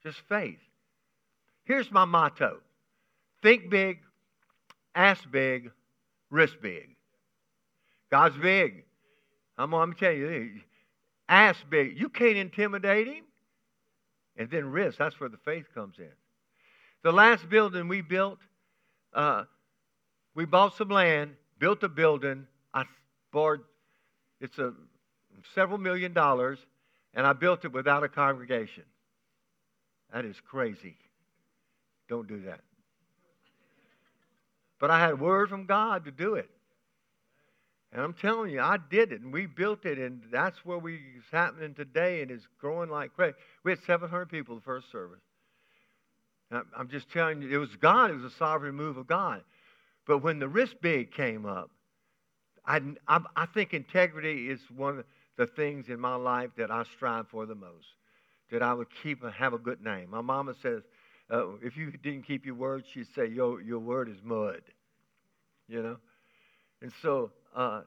[0.04, 0.60] just faith.
[1.64, 2.60] Here's my motto
[3.42, 4.00] think big,
[4.96, 5.72] ask big,
[6.32, 6.96] risk big.
[8.12, 8.86] God's big.
[9.58, 10.62] I'm, going to tell you,
[11.30, 12.00] ask big.
[12.00, 13.24] You can't intimidate him.
[14.38, 14.98] And then risk.
[14.98, 16.12] That's where the faith comes in.
[17.04, 18.40] The last building we built,
[19.14, 19.44] uh,
[20.34, 22.48] we bought some land built a building.
[22.74, 22.86] I
[23.32, 23.62] borrowed,
[24.42, 24.74] it's a
[25.54, 26.60] several million dollars,
[27.14, 28.84] and I built it without a congregation.
[30.14, 30.96] That is crazy.
[32.08, 32.62] Don't do that.
[34.80, 36.50] But I had a word from God to do it.
[37.92, 41.00] And I'm telling you, I did it, and we built it, and that's where we
[41.32, 43.36] happening today, and it's growing like crazy.
[43.64, 45.22] We had 700 people the first service.
[46.52, 48.12] I'm just telling you, it was God.
[48.12, 49.42] It was a sovereign move of God.
[50.08, 51.72] But when the risk big came up,
[52.66, 55.06] I, I, I think integrity is one of
[55.38, 57.88] the things in my life that I strive for the most.
[58.52, 60.12] That I would keep and have a good name.
[60.12, 60.84] My mama says,
[61.32, 64.62] uh, if you didn't keep your word, she'd say, your, your word is mud.
[65.68, 65.98] You know?
[66.82, 67.82] And so uh,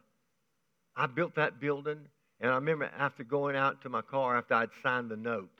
[0.96, 2.00] I built that building,
[2.40, 5.50] and I remember after going out to my car after I'd signed the note,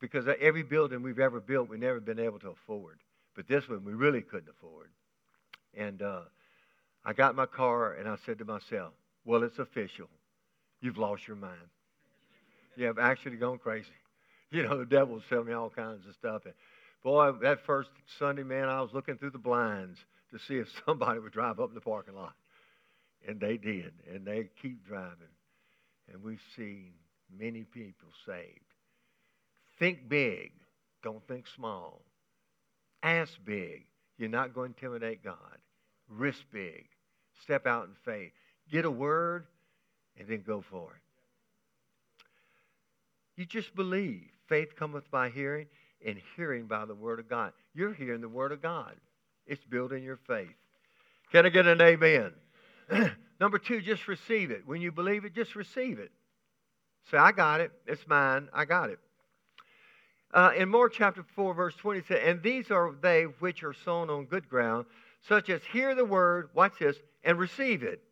[0.00, 2.98] because every building we've ever built, we've never been able to afford.
[3.36, 4.88] But this one we really couldn't afford.
[5.76, 6.20] And uh,
[7.04, 8.92] I got my car and I said to myself,
[9.24, 10.08] well, it's official.
[10.80, 11.58] You've lost your mind.
[12.76, 13.88] You have actually gone crazy.
[14.50, 16.42] You know, the devil was telling me all kinds of stuff.
[16.44, 16.54] And
[17.02, 19.98] boy, that first Sunday, man, I was looking through the blinds
[20.30, 22.34] to see if somebody would drive up in the parking lot.
[23.26, 23.90] And they did.
[24.12, 25.34] And they keep driving.
[26.12, 26.92] And we've seen
[27.36, 28.60] many people saved.
[29.80, 30.52] Think big.
[31.02, 32.02] Don't think small.
[33.02, 33.86] Ask big.
[34.18, 35.58] You're not going to intimidate God
[36.16, 36.86] risk big,
[37.42, 38.32] step out in faith,
[38.70, 39.46] get a word,
[40.18, 41.00] and then go for it.
[43.36, 44.28] You just believe.
[44.48, 45.66] Faith cometh by hearing,
[46.06, 47.52] and hearing by the word of God.
[47.74, 48.94] You're hearing the word of God.
[49.46, 50.54] It's building your faith.
[51.32, 52.32] Can I get an amen?
[53.40, 54.66] Number two, just receive it.
[54.66, 56.12] When you believe it, just receive it.
[57.10, 57.72] Say, I got it.
[57.86, 58.48] It's mine.
[58.52, 58.98] I got it.
[60.32, 63.74] Uh, in Mark chapter 4, verse 20, it says, And these are they which are
[63.84, 64.86] sown on good ground,
[65.28, 68.02] such as hear the word, watch this, and receive it.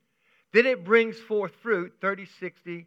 [0.52, 2.86] Then it brings forth fruit 30, 60,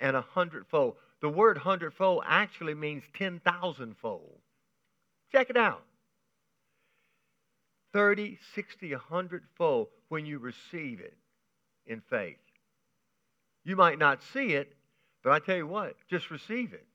[0.00, 0.96] and a hundredfold.
[1.20, 4.38] The word hundredfold actually means 10,000 fold.
[5.30, 5.82] Check it out
[7.92, 11.16] 30, 60, a hundredfold when you receive it
[11.86, 12.36] in faith.
[13.64, 14.74] You might not see it,
[15.22, 16.86] but I tell you what, just receive it.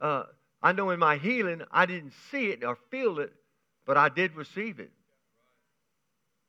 [0.00, 0.24] Uh,
[0.62, 3.32] I know in my healing, I didn't see it or feel it,
[3.88, 4.90] but I did receive it.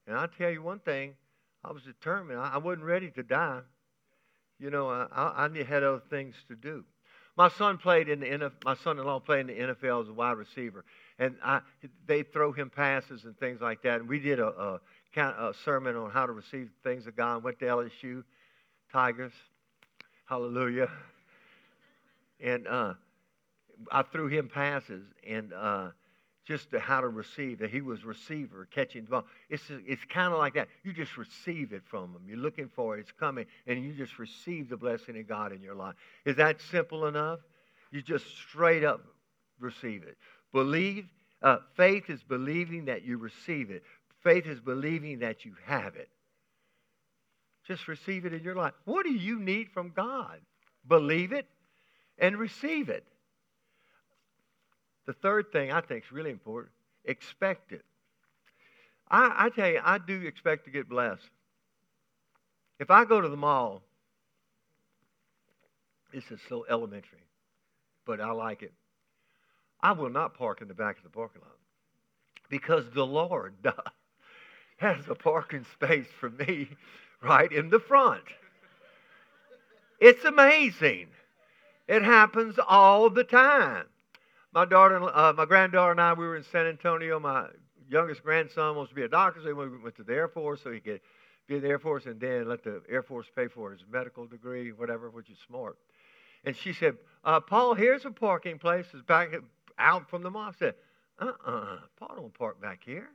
[0.06, 1.14] And I'll tell you one thing
[1.64, 2.38] I was determined.
[2.38, 3.62] I wasn't ready to die.
[4.60, 5.08] You know, I,
[5.46, 6.84] I had other things to do.
[7.38, 10.36] My son played in the NFL, my son-in-law played in the NFL as a wide
[10.36, 10.84] receiver,
[11.18, 11.62] and I,
[12.06, 14.02] they throw him passes and things like that.
[14.02, 14.82] And we did a, a,
[15.22, 17.42] a sermon on how to receive things of God.
[17.42, 18.26] Went to LSU,
[18.92, 19.32] Tigers,
[20.26, 20.90] hallelujah.
[22.42, 22.96] And uh,
[23.90, 25.90] I threw him passes, and uh,
[26.50, 27.70] just how to receive it.
[27.70, 29.26] He was receiver, catching the ball.
[29.52, 30.68] It's, it's kind of like that.
[30.84, 32.22] You just receive it from him.
[32.28, 33.02] You're looking for it.
[33.02, 35.94] It's coming, and you just receive the blessing of God in your life.
[36.26, 37.38] Is that simple enough?
[37.92, 39.02] You just straight up
[39.60, 40.18] receive it.
[40.52, 41.06] Believe.
[41.44, 43.84] Uh, faith is believing that you receive it.
[44.24, 46.10] Faith is believing that you have it.
[47.68, 48.74] Just receive it in your life.
[48.86, 50.40] What do you need from God?
[50.88, 51.46] Believe it
[52.18, 53.06] and receive it.
[55.10, 56.72] The third thing I think is really important
[57.04, 57.84] expect it.
[59.10, 61.32] I, I tell you, I do expect to get blessed.
[62.80, 63.82] If I go to the mall,
[66.14, 67.26] this is so elementary,
[68.06, 68.72] but I like it.
[69.82, 71.58] I will not park in the back of the parking lot
[72.48, 73.56] because the Lord
[74.78, 76.70] has a parking space for me
[77.24, 78.26] right in the front.
[80.00, 81.08] It's amazing.
[81.88, 83.86] It happens all the time.
[84.52, 87.20] My daughter, uh, my granddaughter and I, we were in San Antonio.
[87.20, 87.48] My
[87.88, 90.72] youngest grandson wants to be a doctor, so we went to the Air Force so
[90.72, 91.02] he could
[91.48, 94.26] be in the Air Force and then let the Air Force pay for his medical
[94.26, 95.78] degree, whatever, which is smart.
[96.46, 98.86] And she said, uh, Paul, here's a parking place.
[98.94, 99.36] It's back
[99.78, 100.50] out from the mall.
[100.50, 100.76] I said,
[101.20, 103.10] uh-uh, Paul don't park back here.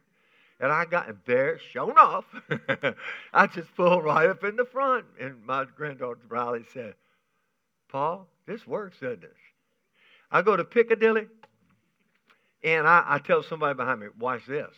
[0.60, 2.26] And I got there, sure enough,
[3.34, 5.04] I just pulled right up in the front.
[5.20, 6.94] And my granddaughter Riley said,
[7.88, 9.34] Paul, this works, doesn't it?
[10.34, 11.28] I go to Piccadilly
[12.64, 14.74] and I, I tell somebody behind me, watch this.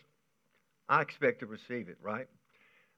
[0.86, 2.28] I expect to receive it, right?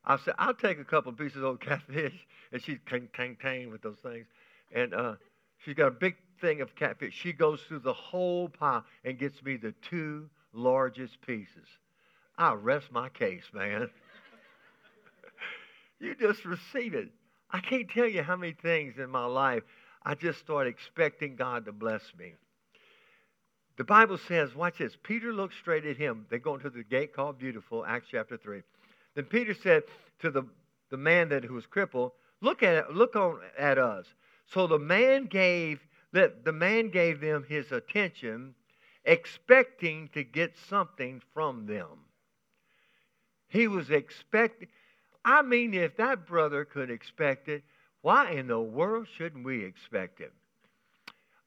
[0.05, 2.15] I said, I'll take a couple of pieces of old catfish.
[2.51, 4.27] And she's tang, tang, tang with those things.
[4.73, 5.17] And uh,
[5.59, 7.13] she's got a big thing of catfish.
[7.15, 11.69] She goes through the whole pile and gets me the two largest pieces.
[12.39, 13.91] I rest my case, man.
[16.01, 17.11] you just receive it.
[17.51, 19.63] I can't tell you how many things in my life
[20.03, 22.33] I just start expecting God to bless me.
[23.79, 24.97] The Bible says, watch this.
[25.05, 26.27] Peter looked straight at him.
[26.31, 28.61] They go into the gate called Beautiful, Acts chapter 3.
[29.15, 29.85] Then Peter said
[30.19, 30.43] to the,
[30.91, 32.11] the man that who was crippled,
[32.41, 34.07] look at look on at us.
[34.47, 35.81] So the man gave
[36.13, 38.55] that the man gave them his attention,
[39.05, 42.05] expecting to get something from them.
[43.49, 44.69] He was expecting.
[45.25, 47.63] I mean, if that brother could expect it,
[48.03, 50.33] why in the world shouldn't we expect it?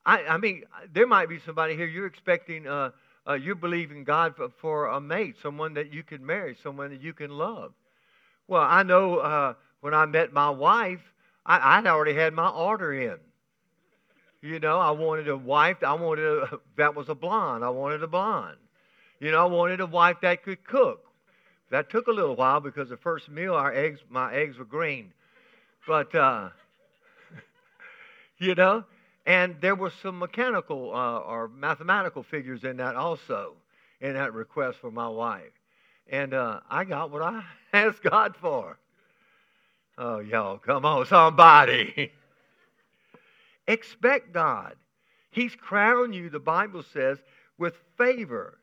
[0.05, 2.91] I, I mean, there might be somebody here you're expecting, uh,
[3.27, 6.89] uh, you believe in God for, for, a mate, someone that you can marry, someone
[6.89, 7.73] that you can love.
[8.47, 11.01] Well, I know uh, when I met my wife,
[11.45, 13.17] I, I'd already had my order in.
[14.41, 15.77] You know, I wanted a wife.
[15.85, 17.63] I wanted a, that was a blonde.
[17.63, 18.57] I wanted a blonde.
[19.19, 21.05] You know, I wanted a wife that could cook.
[21.69, 25.13] That took a little while because the first meal, our eggs, my eggs were green.
[25.87, 26.49] But uh,
[28.39, 28.83] you know,
[29.25, 33.53] and there were some mechanical uh, or mathematical figures in that also,
[33.99, 35.51] in that request for my wife.
[36.09, 37.43] And uh, I got what I
[37.73, 38.77] asked God for.
[39.97, 42.11] Oh, y'all, come on, somebody.
[43.67, 44.75] Expect God.
[45.29, 47.19] He's crowned you, the Bible says,
[47.57, 48.57] with favor.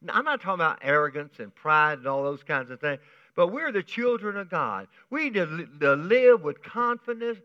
[0.00, 3.00] Now, I'm not talking about arrogance and pride and all those kinds of things,
[3.34, 4.88] but we're the children of God.
[5.10, 5.34] We need
[5.80, 7.38] to, live with confidence,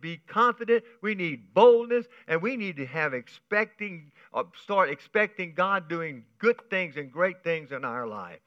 [0.00, 0.84] be confident.
[1.02, 6.56] We need boldness, and we need to have expecting, uh, start expecting God doing good
[6.70, 8.38] things and great things in our life.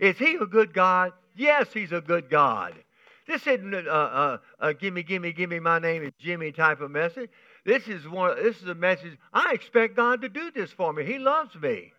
[0.00, 1.12] Is He a good God?
[1.36, 2.74] Yes, He's a good God.
[3.28, 7.30] This isn't a, a, a gimme, gimme, gimme, my name is Jimmy type of message.
[7.64, 8.42] This is one.
[8.42, 9.16] This is a message.
[9.32, 11.04] I expect God to do this for me.
[11.04, 11.92] He loves me.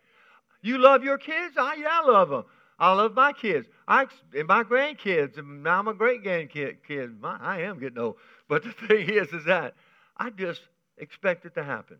[0.62, 1.56] You love your kids?
[1.58, 2.44] I, yeah, I love them.
[2.84, 3.66] I love my kids.
[3.88, 4.08] I
[4.38, 5.38] and my grandkids.
[5.38, 6.80] And now I'm a great grandkid.
[6.86, 7.22] Kid.
[7.22, 8.18] My, I am getting old.
[8.50, 9.76] But the thing is, is that
[10.18, 10.60] I just
[10.98, 11.96] expect it to happen.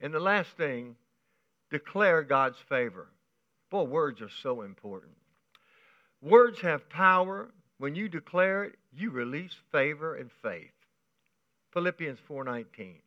[0.00, 0.94] And the last thing,
[1.72, 3.08] declare God's favor.
[3.68, 5.16] Boy, words are so important.
[6.22, 7.50] Words have power.
[7.78, 10.70] When you declare it, you release favor and faith.
[11.72, 13.02] Philippians 4:19.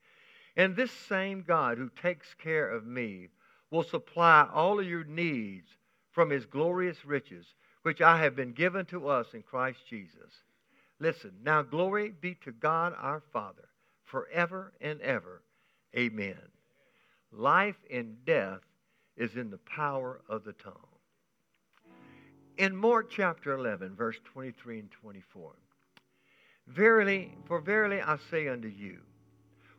[0.57, 3.29] And this same God who takes care of me
[3.71, 5.77] will supply all of your needs
[6.11, 7.45] from his glorious riches,
[7.83, 10.43] which I have been given to us in Christ Jesus.
[10.99, 13.69] Listen, now glory be to God our Father
[14.03, 15.41] forever and ever.
[15.95, 16.39] Amen.
[17.31, 18.61] Life and death
[19.15, 20.73] is in the power of the tongue.
[22.57, 25.53] In Mark chapter 11, verse 23 and 24,
[26.67, 28.99] Verily, for verily I say unto you,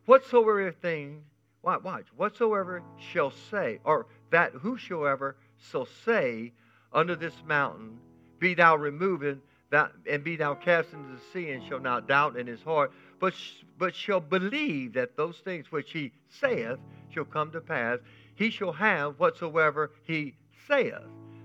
[0.05, 1.23] whatsoever thing,
[1.61, 5.37] watch, whatsoever shall say, or that whosoever
[5.69, 6.51] shall say
[6.93, 7.99] unto this mountain,
[8.39, 9.39] Be thou removed,
[9.71, 13.33] and be thou cast into the sea, and shall not doubt in his heart, but,
[13.77, 17.99] but shall believe that those things which he saith shall come to pass,
[18.35, 20.35] he shall have whatsoever he
[20.67, 20.93] saith.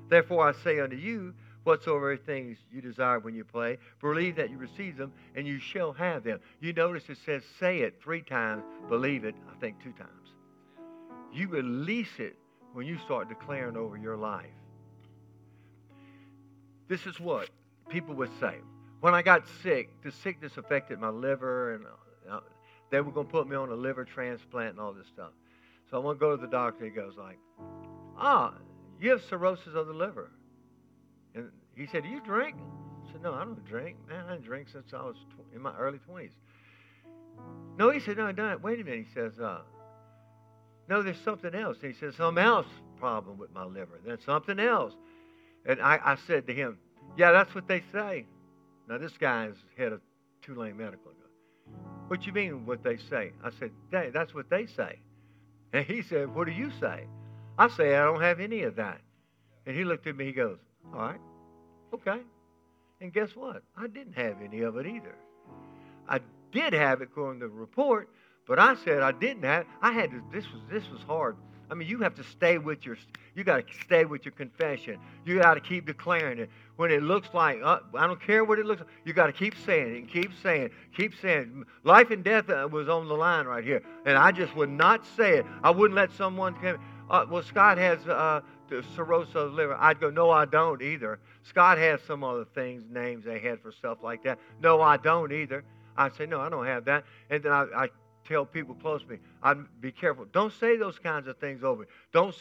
[0.08, 4.56] Therefore I say unto you, whatsoever things you desire when you pray, believe that you
[4.56, 6.38] receive them, and you shall have them.
[6.60, 10.10] You notice it says say it three times, believe it, I think two times.
[11.32, 12.36] You release it
[12.76, 14.44] when you start declaring over your life.
[16.88, 17.48] This is what
[17.88, 18.56] people would say.
[19.00, 21.86] When I got sick, the sickness affected my liver, and
[22.30, 22.40] uh,
[22.90, 25.30] they were going to put me on a liver transplant and all this stuff.
[25.90, 26.84] So I want to go to the doctor.
[26.84, 27.38] He goes like,
[28.18, 28.52] "Ah,
[29.00, 30.30] you have cirrhosis of the liver."
[31.34, 32.56] And he said, "Do you drink?"
[33.08, 33.96] I said, "No, I don't drink.
[34.06, 36.32] Man, I didn't drink since I was tw- in my early 20s."
[37.78, 38.60] No, he said, "No, I don't.
[38.60, 39.62] Wait a minute." He says, uh,
[40.88, 42.66] "No, there's something else." And he says, "Something else
[42.98, 44.00] problem with my liver.
[44.04, 44.94] Then something else."
[45.64, 46.78] And I, I said to him,
[47.16, 48.26] "Yeah, that's what they say."
[48.88, 50.00] Now this guy is head of
[50.42, 51.12] Tulane Medical.
[52.08, 53.32] What you mean what they say?
[53.42, 55.00] I said, hey, that's what they say.
[55.72, 57.06] And he said, What do you say?
[57.58, 59.00] I say, I don't have any of that.
[59.66, 60.58] And he looked at me, he goes,
[60.94, 61.20] All right,
[61.92, 62.20] okay.
[63.00, 63.62] And guess what?
[63.76, 65.16] I didn't have any of it either.
[66.08, 66.20] I
[66.52, 68.08] did have it according to the report,
[68.46, 71.36] but I said I didn't have I had to this was this was hard.
[71.68, 72.96] I mean, you have to stay with your
[73.34, 74.98] you got to stay with your confession.
[75.24, 76.48] You got to keep declaring it.
[76.76, 79.32] When it looks like uh, I don't care what it looks like, you got to
[79.32, 81.64] keep saying it and keep saying keep saying.
[81.84, 85.04] Life and death uh, was on the line right here, and I just would not
[85.16, 85.46] say it.
[85.62, 86.78] I wouldn't let someone come.
[87.08, 88.40] Uh, well, Scott has uh,
[88.94, 89.76] cirrhosis liver.
[89.78, 91.18] I'd go, no, I don't either.
[91.42, 94.38] Scott has some other things, names they had for stuff like that.
[94.60, 95.64] No, I don't either.
[95.96, 97.04] I'd say, no, I don't have that.
[97.30, 97.88] And then I, I
[98.26, 100.26] tell people close to me, I'd be careful.
[100.32, 101.82] Don't say those kinds of things over.
[101.82, 101.88] me.
[102.12, 102.34] Don't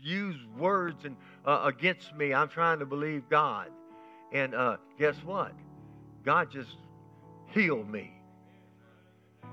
[0.00, 2.34] use words and, uh, against me.
[2.34, 3.68] I'm trying to believe God.
[4.32, 5.52] And uh, guess what?
[6.24, 6.76] God just
[7.48, 8.12] healed me.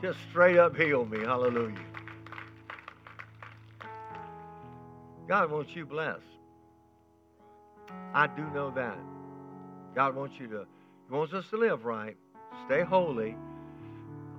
[0.01, 1.19] Just straight up healed me.
[1.19, 1.75] Hallelujah.
[5.27, 6.21] God wants you blessed.
[8.13, 8.97] I do know that.
[9.93, 10.65] God wants you to,
[11.07, 12.17] He wants us to live right,
[12.65, 13.35] stay holy.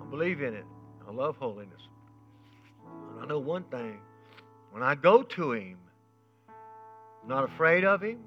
[0.01, 0.64] I believe in it.
[1.11, 1.80] I love holiness.
[3.20, 3.98] I know one thing.
[4.70, 5.76] When I go to Him,
[7.22, 8.20] I'm not afraid of Him.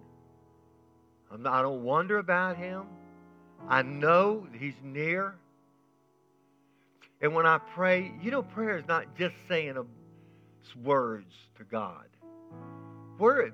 [1.40, 2.84] Not, i don't wonder about Him.
[3.70, 5.34] I know He's near.
[7.22, 9.86] And when I pray, you know, prayer is not just saying a,
[10.86, 12.08] words to God.
[13.18, 13.54] Word,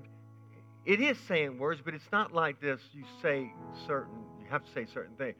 [0.85, 2.81] it is saying words, but it's not like this.
[2.93, 3.53] You say
[3.85, 5.35] certain, you have to say certain things.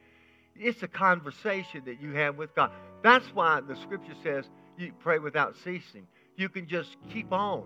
[0.54, 2.70] It's a conversation that you have with God.
[3.02, 4.44] That's why the scripture says
[4.76, 6.06] you pray without ceasing.
[6.36, 7.64] You can just keep on.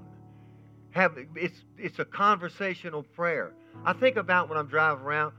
[0.91, 3.53] Have it's it's a conversational prayer.
[3.85, 5.32] I think about when I'm driving around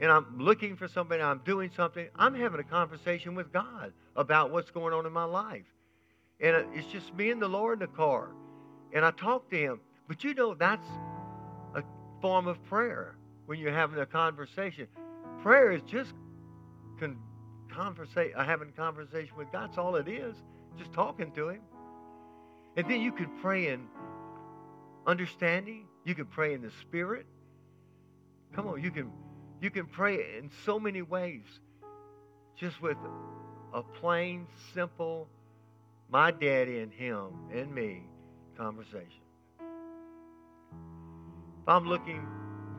[0.00, 4.50] and I'm looking for somebody, I'm doing something, I'm having a conversation with God about
[4.50, 5.64] what's going on in my life.
[6.40, 8.28] And uh, it's just me and the Lord in the car.
[8.92, 9.80] And I talk to him.
[10.08, 10.86] But you know that's
[11.74, 11.82] a
[12.20, 13.16] form of prayer
[13.46, 14.86] when you're having a conversation.
[15.42, 16.12] Prayer is just
[17.00, 17.18] con-
[17.76, 19.68] conversation, uh, having conversation with God.
[19.68, 20.34] That's all it is.
[20.78, 21.60] Just talking to Him.
[22.76, 23.86] And then you can pray in
[25.06, 25.86] understanding.
[26.04, 27.26] You can pray in the Spirit.
[28.54, 29.10] Come on, you can
[29.60, 31.44] you can pray in so many ways.
[32.56, 32.96] Just with
[33.74, 35.28] a plain, simple,
[36.10, 38.02] my daddy and him and me
[38.56, 39.22] conversation.
[39.60, 42.26] If I'm looking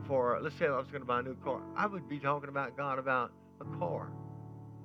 [0.08, 2.50] for, let's say I was going to buy a new car, I would be talking
[2.50, 3.32] about God about
[3.62, 4.10] a car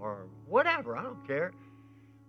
[0.03, 0.97] or whatever.
[0.97, 1.53] I don't care.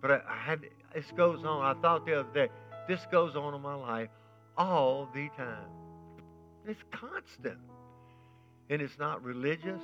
[0.00, 0.60] But I, I had
[0.94, 1.64] this goes on.
[1.64, 2.48] I thought the other day,
[2.88, 4.08] this goes on in my life
[4.56, 5.68] all the time.
[6.66, 7.58] It's constant.
[8.70, 9.82] And it's not religious.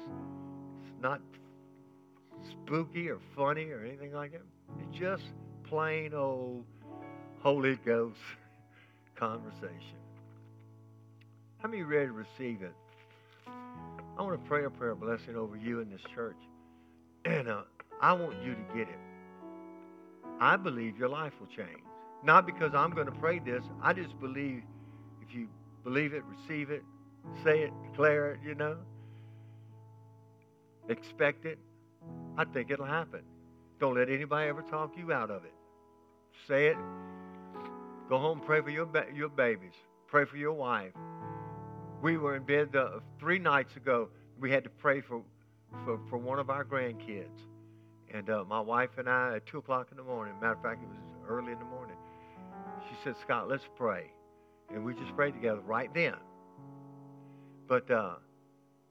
[0.83, 1.21] It's not
[2.51, 4.43] spooky or funny or anything like that.
[4.81, 5.25] It's just
[5.65, 6.65] plain old
[7.41, 8.19] Holy Ghost
[9.17, 9.99] conversation.
[11.59, 12.73] How many ready to receive it?
[14.19, 16.37] I want to pray a prayer blessing over you in this church.
[17.25, 17.63] And uh,
[18.01, 18.99] I want you to get it.
[20.41, 21.83] I believe your life will change.
[22.23, 23.63] Not because I'm going to pray this.
[23.83, 24.63] I just believe
[25.23, 25.49] if you
[25.85, 26.83] believe it, receive it,
[27.45, 28.77] say it, declare it, you know,
[30.89, 31.59] expect it,
[32.37, 33.21] I think it'll happen.
[33.79, 35.55] Don't let anybody ever talk you out of it.
[36.47, 36.77] Say it,
[38.11, 39.75] Go home, pray for your, ba- your babies.
[40.09, 40.93] Pray for your wife.
[42.03, 44.09] We were in bed uh, three nights ago.
[44.41, 45.23] We had to pray for,
[45.85, 47.39] for, for one of our grandkids.
[48.13, 50.83] And uh, my wife and I, at 2 o'clock in the morning, matter of fact,
[50.83, 50.99] it was
[51.29, 51.97] early in the morning,
[52.89, 54.11] she said, Scott, let's pray.
[54.73, 56.15] And we just prayed together right then.
[57.69, 58.15] But uh,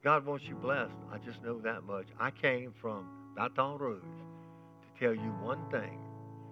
[0.03, 0.93] God wants you blessed.
[1.11, 2.07] I just know that much.
[2.19, 5.99] I came from Baton Rouge to tell you one thing.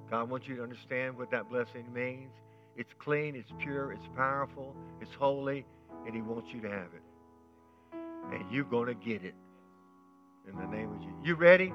[0.10, 2.32] God wants you to understand what that blessing means.
[2.76, 5.66] It's clean, it's pure, it's powerful, it's holy,
[6.06, 7.98] and He wants you to have it.
[8.34, 9.36] And you're going to get it
[10.48, 11.16] in the name of Jesus.
[11.24, 11.74] You ready?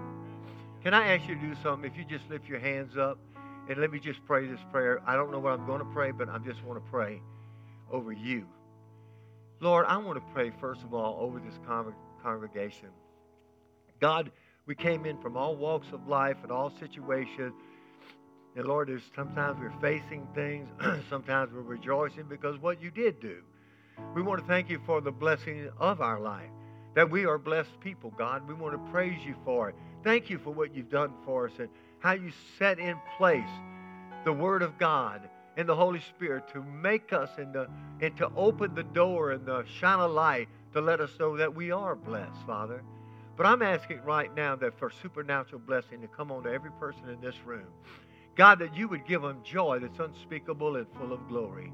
[0.82, 1.88] Can I ask you to do something?
[1.88, 3.18] If you just lift your hands up
[3.68, 5.00] and let me just pray this prayer.
[5.06, 7.22] I don't know what I'm going to pray, but I just want to pray
[7.90, 8.46] over you.
[9.60, 12.88] Lord, I want to pray, first of all, over this con- congregation.
[14.00, 14.32] God,
[14.66, 17.54] we came in from all walks of life and all situations.
[18.56, 20.68] And Lord, there's sometimes we're facing things,
[21.08, 23.42] sometimes we're rejoicing because what you did do.
[24.16, 26.50] We want to thank you for the blessing of our life,
[26.96, 28.48] that we are blessed people, God.
[28.48, 29.76] We want to praise you for it.
[30.02, 31.68] Thank you for what you've done for us and
[32.00, 33.48] how you set in place
[34.24, 37.68] the Word of God and the Holy Spirit to make us and to,
[38.00, 41.54] and to open the door and to shine a light to let us know that
[41.54, 42.82] we are blessed, Father.
[43.36, 47.08] But I'm asking right now that for supernatural blessing to come on to every person
[47.08, 47.66] in this room.
[48.34, 51.72] God, that you would give them joy that's unspeakable and full of glory.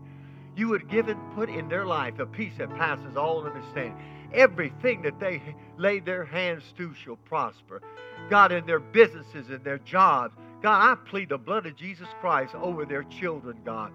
[0.56, 3.96] You would give and put in their life a peace that passes all understanding.
[4.32, 5.42] Everything that they
[5.76, 7.80] lay their hands to shall prosper.
[8.28, 12.54] God, in their businesses and their jobs, God, I plead the blood of Jesus Christ
[12.54, 13.92] over their children, God,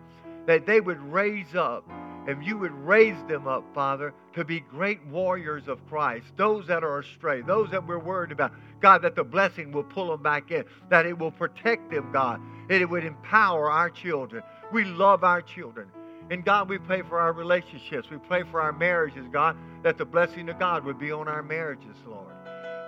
[0.48, 1.88] that they would raise up
[2.28, 6.26] and you would raise them up, Father, to be great warriors of Christ.
[6.38, 10.10] Those that are astray, those that we're worried about, God, that the blessing will pull
[10.10, 14.42] them back in, that it will protect them, God, and it would empower our children.
[14.72, 15.88] We love our children.
[16.30, 18.10] And God, we pray for our relationships.
[18.10, 21.44] We pray for our marriages, God, that the blessing of God would be on our
[21.44, 22.34] marriages, Lord.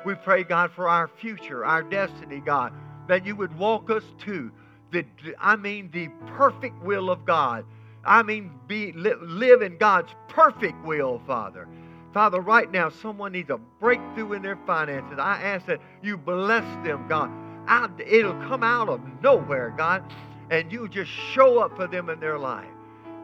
[0.05, 2.73] We pray, God, for our future, our destiny, God,
[3.07, 4.51] that you would walk us to
[4.91, 5.05] the,
[5.39, 7.65] I mean, the perfect will of God.
[8.05, 11.67] I mean, be, live in God's perfect will, Father.
[12.13, 15.17] Father, right now, someone needs a breakthrough in their finances.
[15.19, 17.29] I ask that you bless them, God.
[17.67, 20.03] I, it'll come out of nowhere, God,
[20.49, 22.69] and you just show up for them in their life.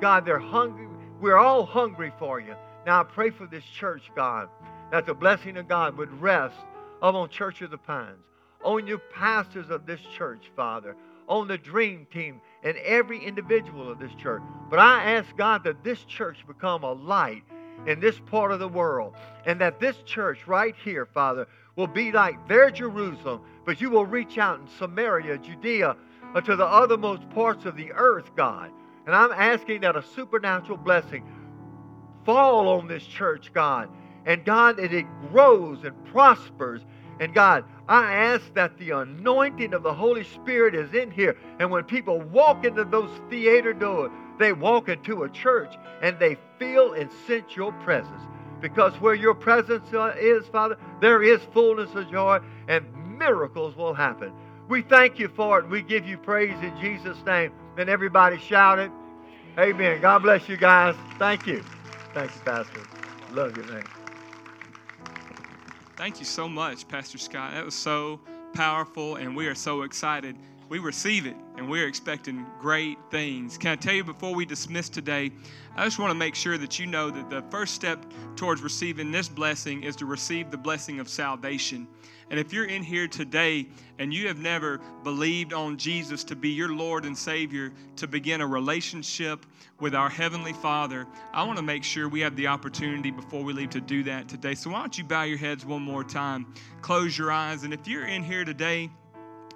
[0.01, 0.87] God, they're hungry.
[1.21, 2.55] We're all hungry for you.
[2.85, 4.49] Now, I pray for this church, God,
[4.91, 6.57] that the blessing of God would rest
[7.01, 8.17] upon Church of the Pines
[8.63, 10.95] on your pastors of this church, Father,
[11.27, 14.41] on the dream team, and every individual of this church.
[14.69, 17.43] But I ask God that this church become a light
[17.87, 22.11] in this part of the world, and that this church right here, Father, will be
[22.11, 25.95] like their Jerusalem, but you will reach out in Samaria, Judea,
[26.43, 28.71] to the othermost parts of the earth, God.
[29.05, 31.23] And I'm asking that a supernatural blessing
[32.25, 33.89] fall on this church, God.
[34.25, 36.81] And God, that it grows and prospers.
[37.19, 41.35] And God, I ask that the anointing of the Holy Spirit is in here.
[41.59, 46.37] And when people walk into those theater doors, they walk into a church and they
[46.59, 48.21] feel and sense your presence.
[48.59, 52.85] Because where your presence uh, is, Father, there is fullness of joy and
[53.17, 54.31] miracles will happen.
[54.67, 55.67] We thank you for it.
[55.67, 57.51] We give you praise in Jesus' name.
[57.77, 58.91] And everybody shouted,
[59.57, 60.01] Amen.
[60.01, 60.95] God bless you guys.
[61.19, 61.63] Thank you.
[62.13, 62.81] Thank you, Pastor.
[63.31, 63.83] Love you, man.
[65.97, 67.53] Thank you so much, Pastor Scott.
[67.53, 68.19] That was so
[68.53, 70.35] powerful, and we are so excited.
[70.69, 73.57] We receive it, and we're expecting great things.
[73.57, 75.31] Can I tell you before we dismiss today?
[75.75, 78.05] I just want to make sure that you know that the first step
[78.35, 81.87] towards receiving this blessing is to receive the blessing of salvation.
[82.31, 83.67] And if you're in here today
[83.99, 88.39] and you have never believed on Jesus to be your Lord and Savior, to begin
[88.39, 89.45] a relationship
[89.81, 93.51] with our Heavenly Father, I want to make sure we have the opportunity before we
[93.51, 94.55] leave to do that today.
[94.55, 97.85] So why don't you bow your heads one more time, close your eyes, and if
[97.85, 98.89] you're in here today,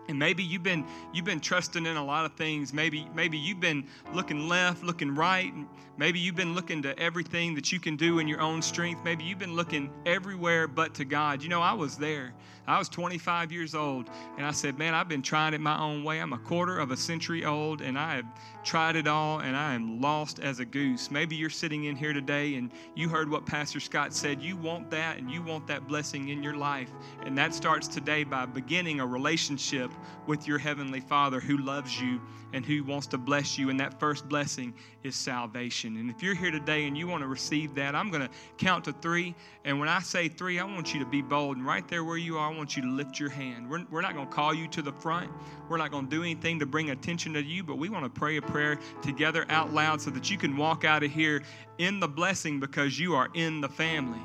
[0.10, 3.60] and maybe you've been you've been trusting in a lot of things maybe maybe you've
[3.60, 5.52] been looking left looking right
[5.98, 9.02] maybe you've been looking to everything that you can do in your own strength.
[9.04, 11.42] Maybe you've been looking everywhere but to god.
[11.42, 12.34] You know i was there.
[12.68, 16.04] I was 25 years old and i said man i've been trying it my own
[16.04, 16.20] way.
[16.20, 18.26] I'm a quarter of a century old and i have
[18.64, 21.12] tried it all and i am lost as a goose.
[21.12, 24.42] Maybe you're sitting in here today and you heard what pastor scott said.
[24.42, 26.90] You want that and you want that blessing in your life.
[27.26, 29.92] And that starts today by beginning a relationship
[30.28, 32.20] with your Heavenly Father who loves you
[32.54, 33.70] and who wants to bless you.
[33.70, 34.74] And that first blessing
[35.04, 35.85] is salvation.
[35.86, 38.86] And if you're here today and you want to receive that, I'm going to count
[38.86, 39.36] to three.
[39.64, 41.58] And when I say three, I want you to be bold.
[41.58, 43.70] And right there where you are, I want you to lift your hand.
[43.70, 45.32] We're, we're not going to call you to the front.
[45.70, 48.10] We're not going to do anything to bring attention to you, but we want to
[48.10, 51.44] pray a prayer together out loud so that you can walk out of here
[51.78, 54.22] in the blessing because you are in the family.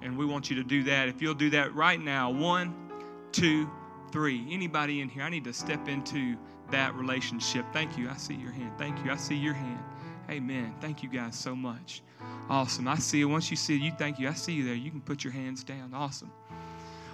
[0.00, 1.08] And we want you to do that.
[1.08, 2.74] If you'll do that right now, one,
[3.30, 3.70] two,
[4.10, 4.46] three.
[4.50, 5.22] Anybody in here?
[5.22, 6.36] I need to step into
[6.70, 7.64] that relationship.
[7.72, 8.08] Thank you.
[8.08, 8.72] I see your hand.
[8.78, 9.10] Thank you.
[9.10, 9.78] I see your hand.
[10.32, 10.74] Amen.
[10.80, 12.00] Thank you guys so much.
[12.48, 12.88] Awesome.
[12.88, 13.26] I see it.
[13.26, 14.30] Once you see you thank you.
[14.30, 14.74] I see you there.
[14.74, 15.92] You can put your hands down.
[15.92, 16.32] Awesome.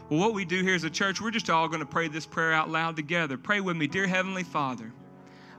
[0.08, 2.24] Well, what we do here as a church, we're just all going to pray this
[2.24, 3.36] prayer out loud together.
[3.36, 3.88] Pray with me.
[3.88, 4.92] Dear Heavenly Father,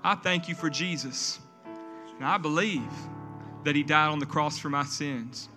[0.05, 1.39] I thank you for Jesus.
[2.15, 2.89] And I believe
[3.65, 5.49] that he died on the cross for my sins.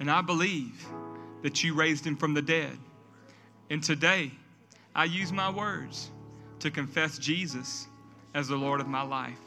[0.00, 0.84] And I believe
[1.42, 2.76] that you raised him from the dead.
[3.70, 4.32] And today,
[4.96, 6.10] I use my words
[6.58, 7.86] to confess Jesus
[8.34, 9.38] as the Lord of my life.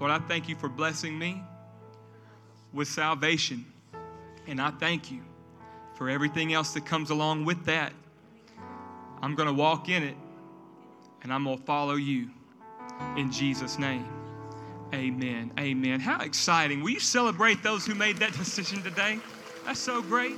[0.00, 1.42] Lord, I thank you for blessing me
[2.72, 3.64] with salvation.
[4.46, 5.22] And I thank you
[5.94, 7.92] for everything else that comes along with that.
[9.22, 10.16] I'm going to walk in it
[11.22, 12.28] and I'm going to follow you
[13.16, 14.06] in Jesus' name.
[14.92, 15.50] Amen.
[15.58, 16.00] Amen.
[16.00, 16.82] How exciting.
[16.82, 19.18] Will you celebrate those who made that decision today?
[19.64, 20.36] That's so great.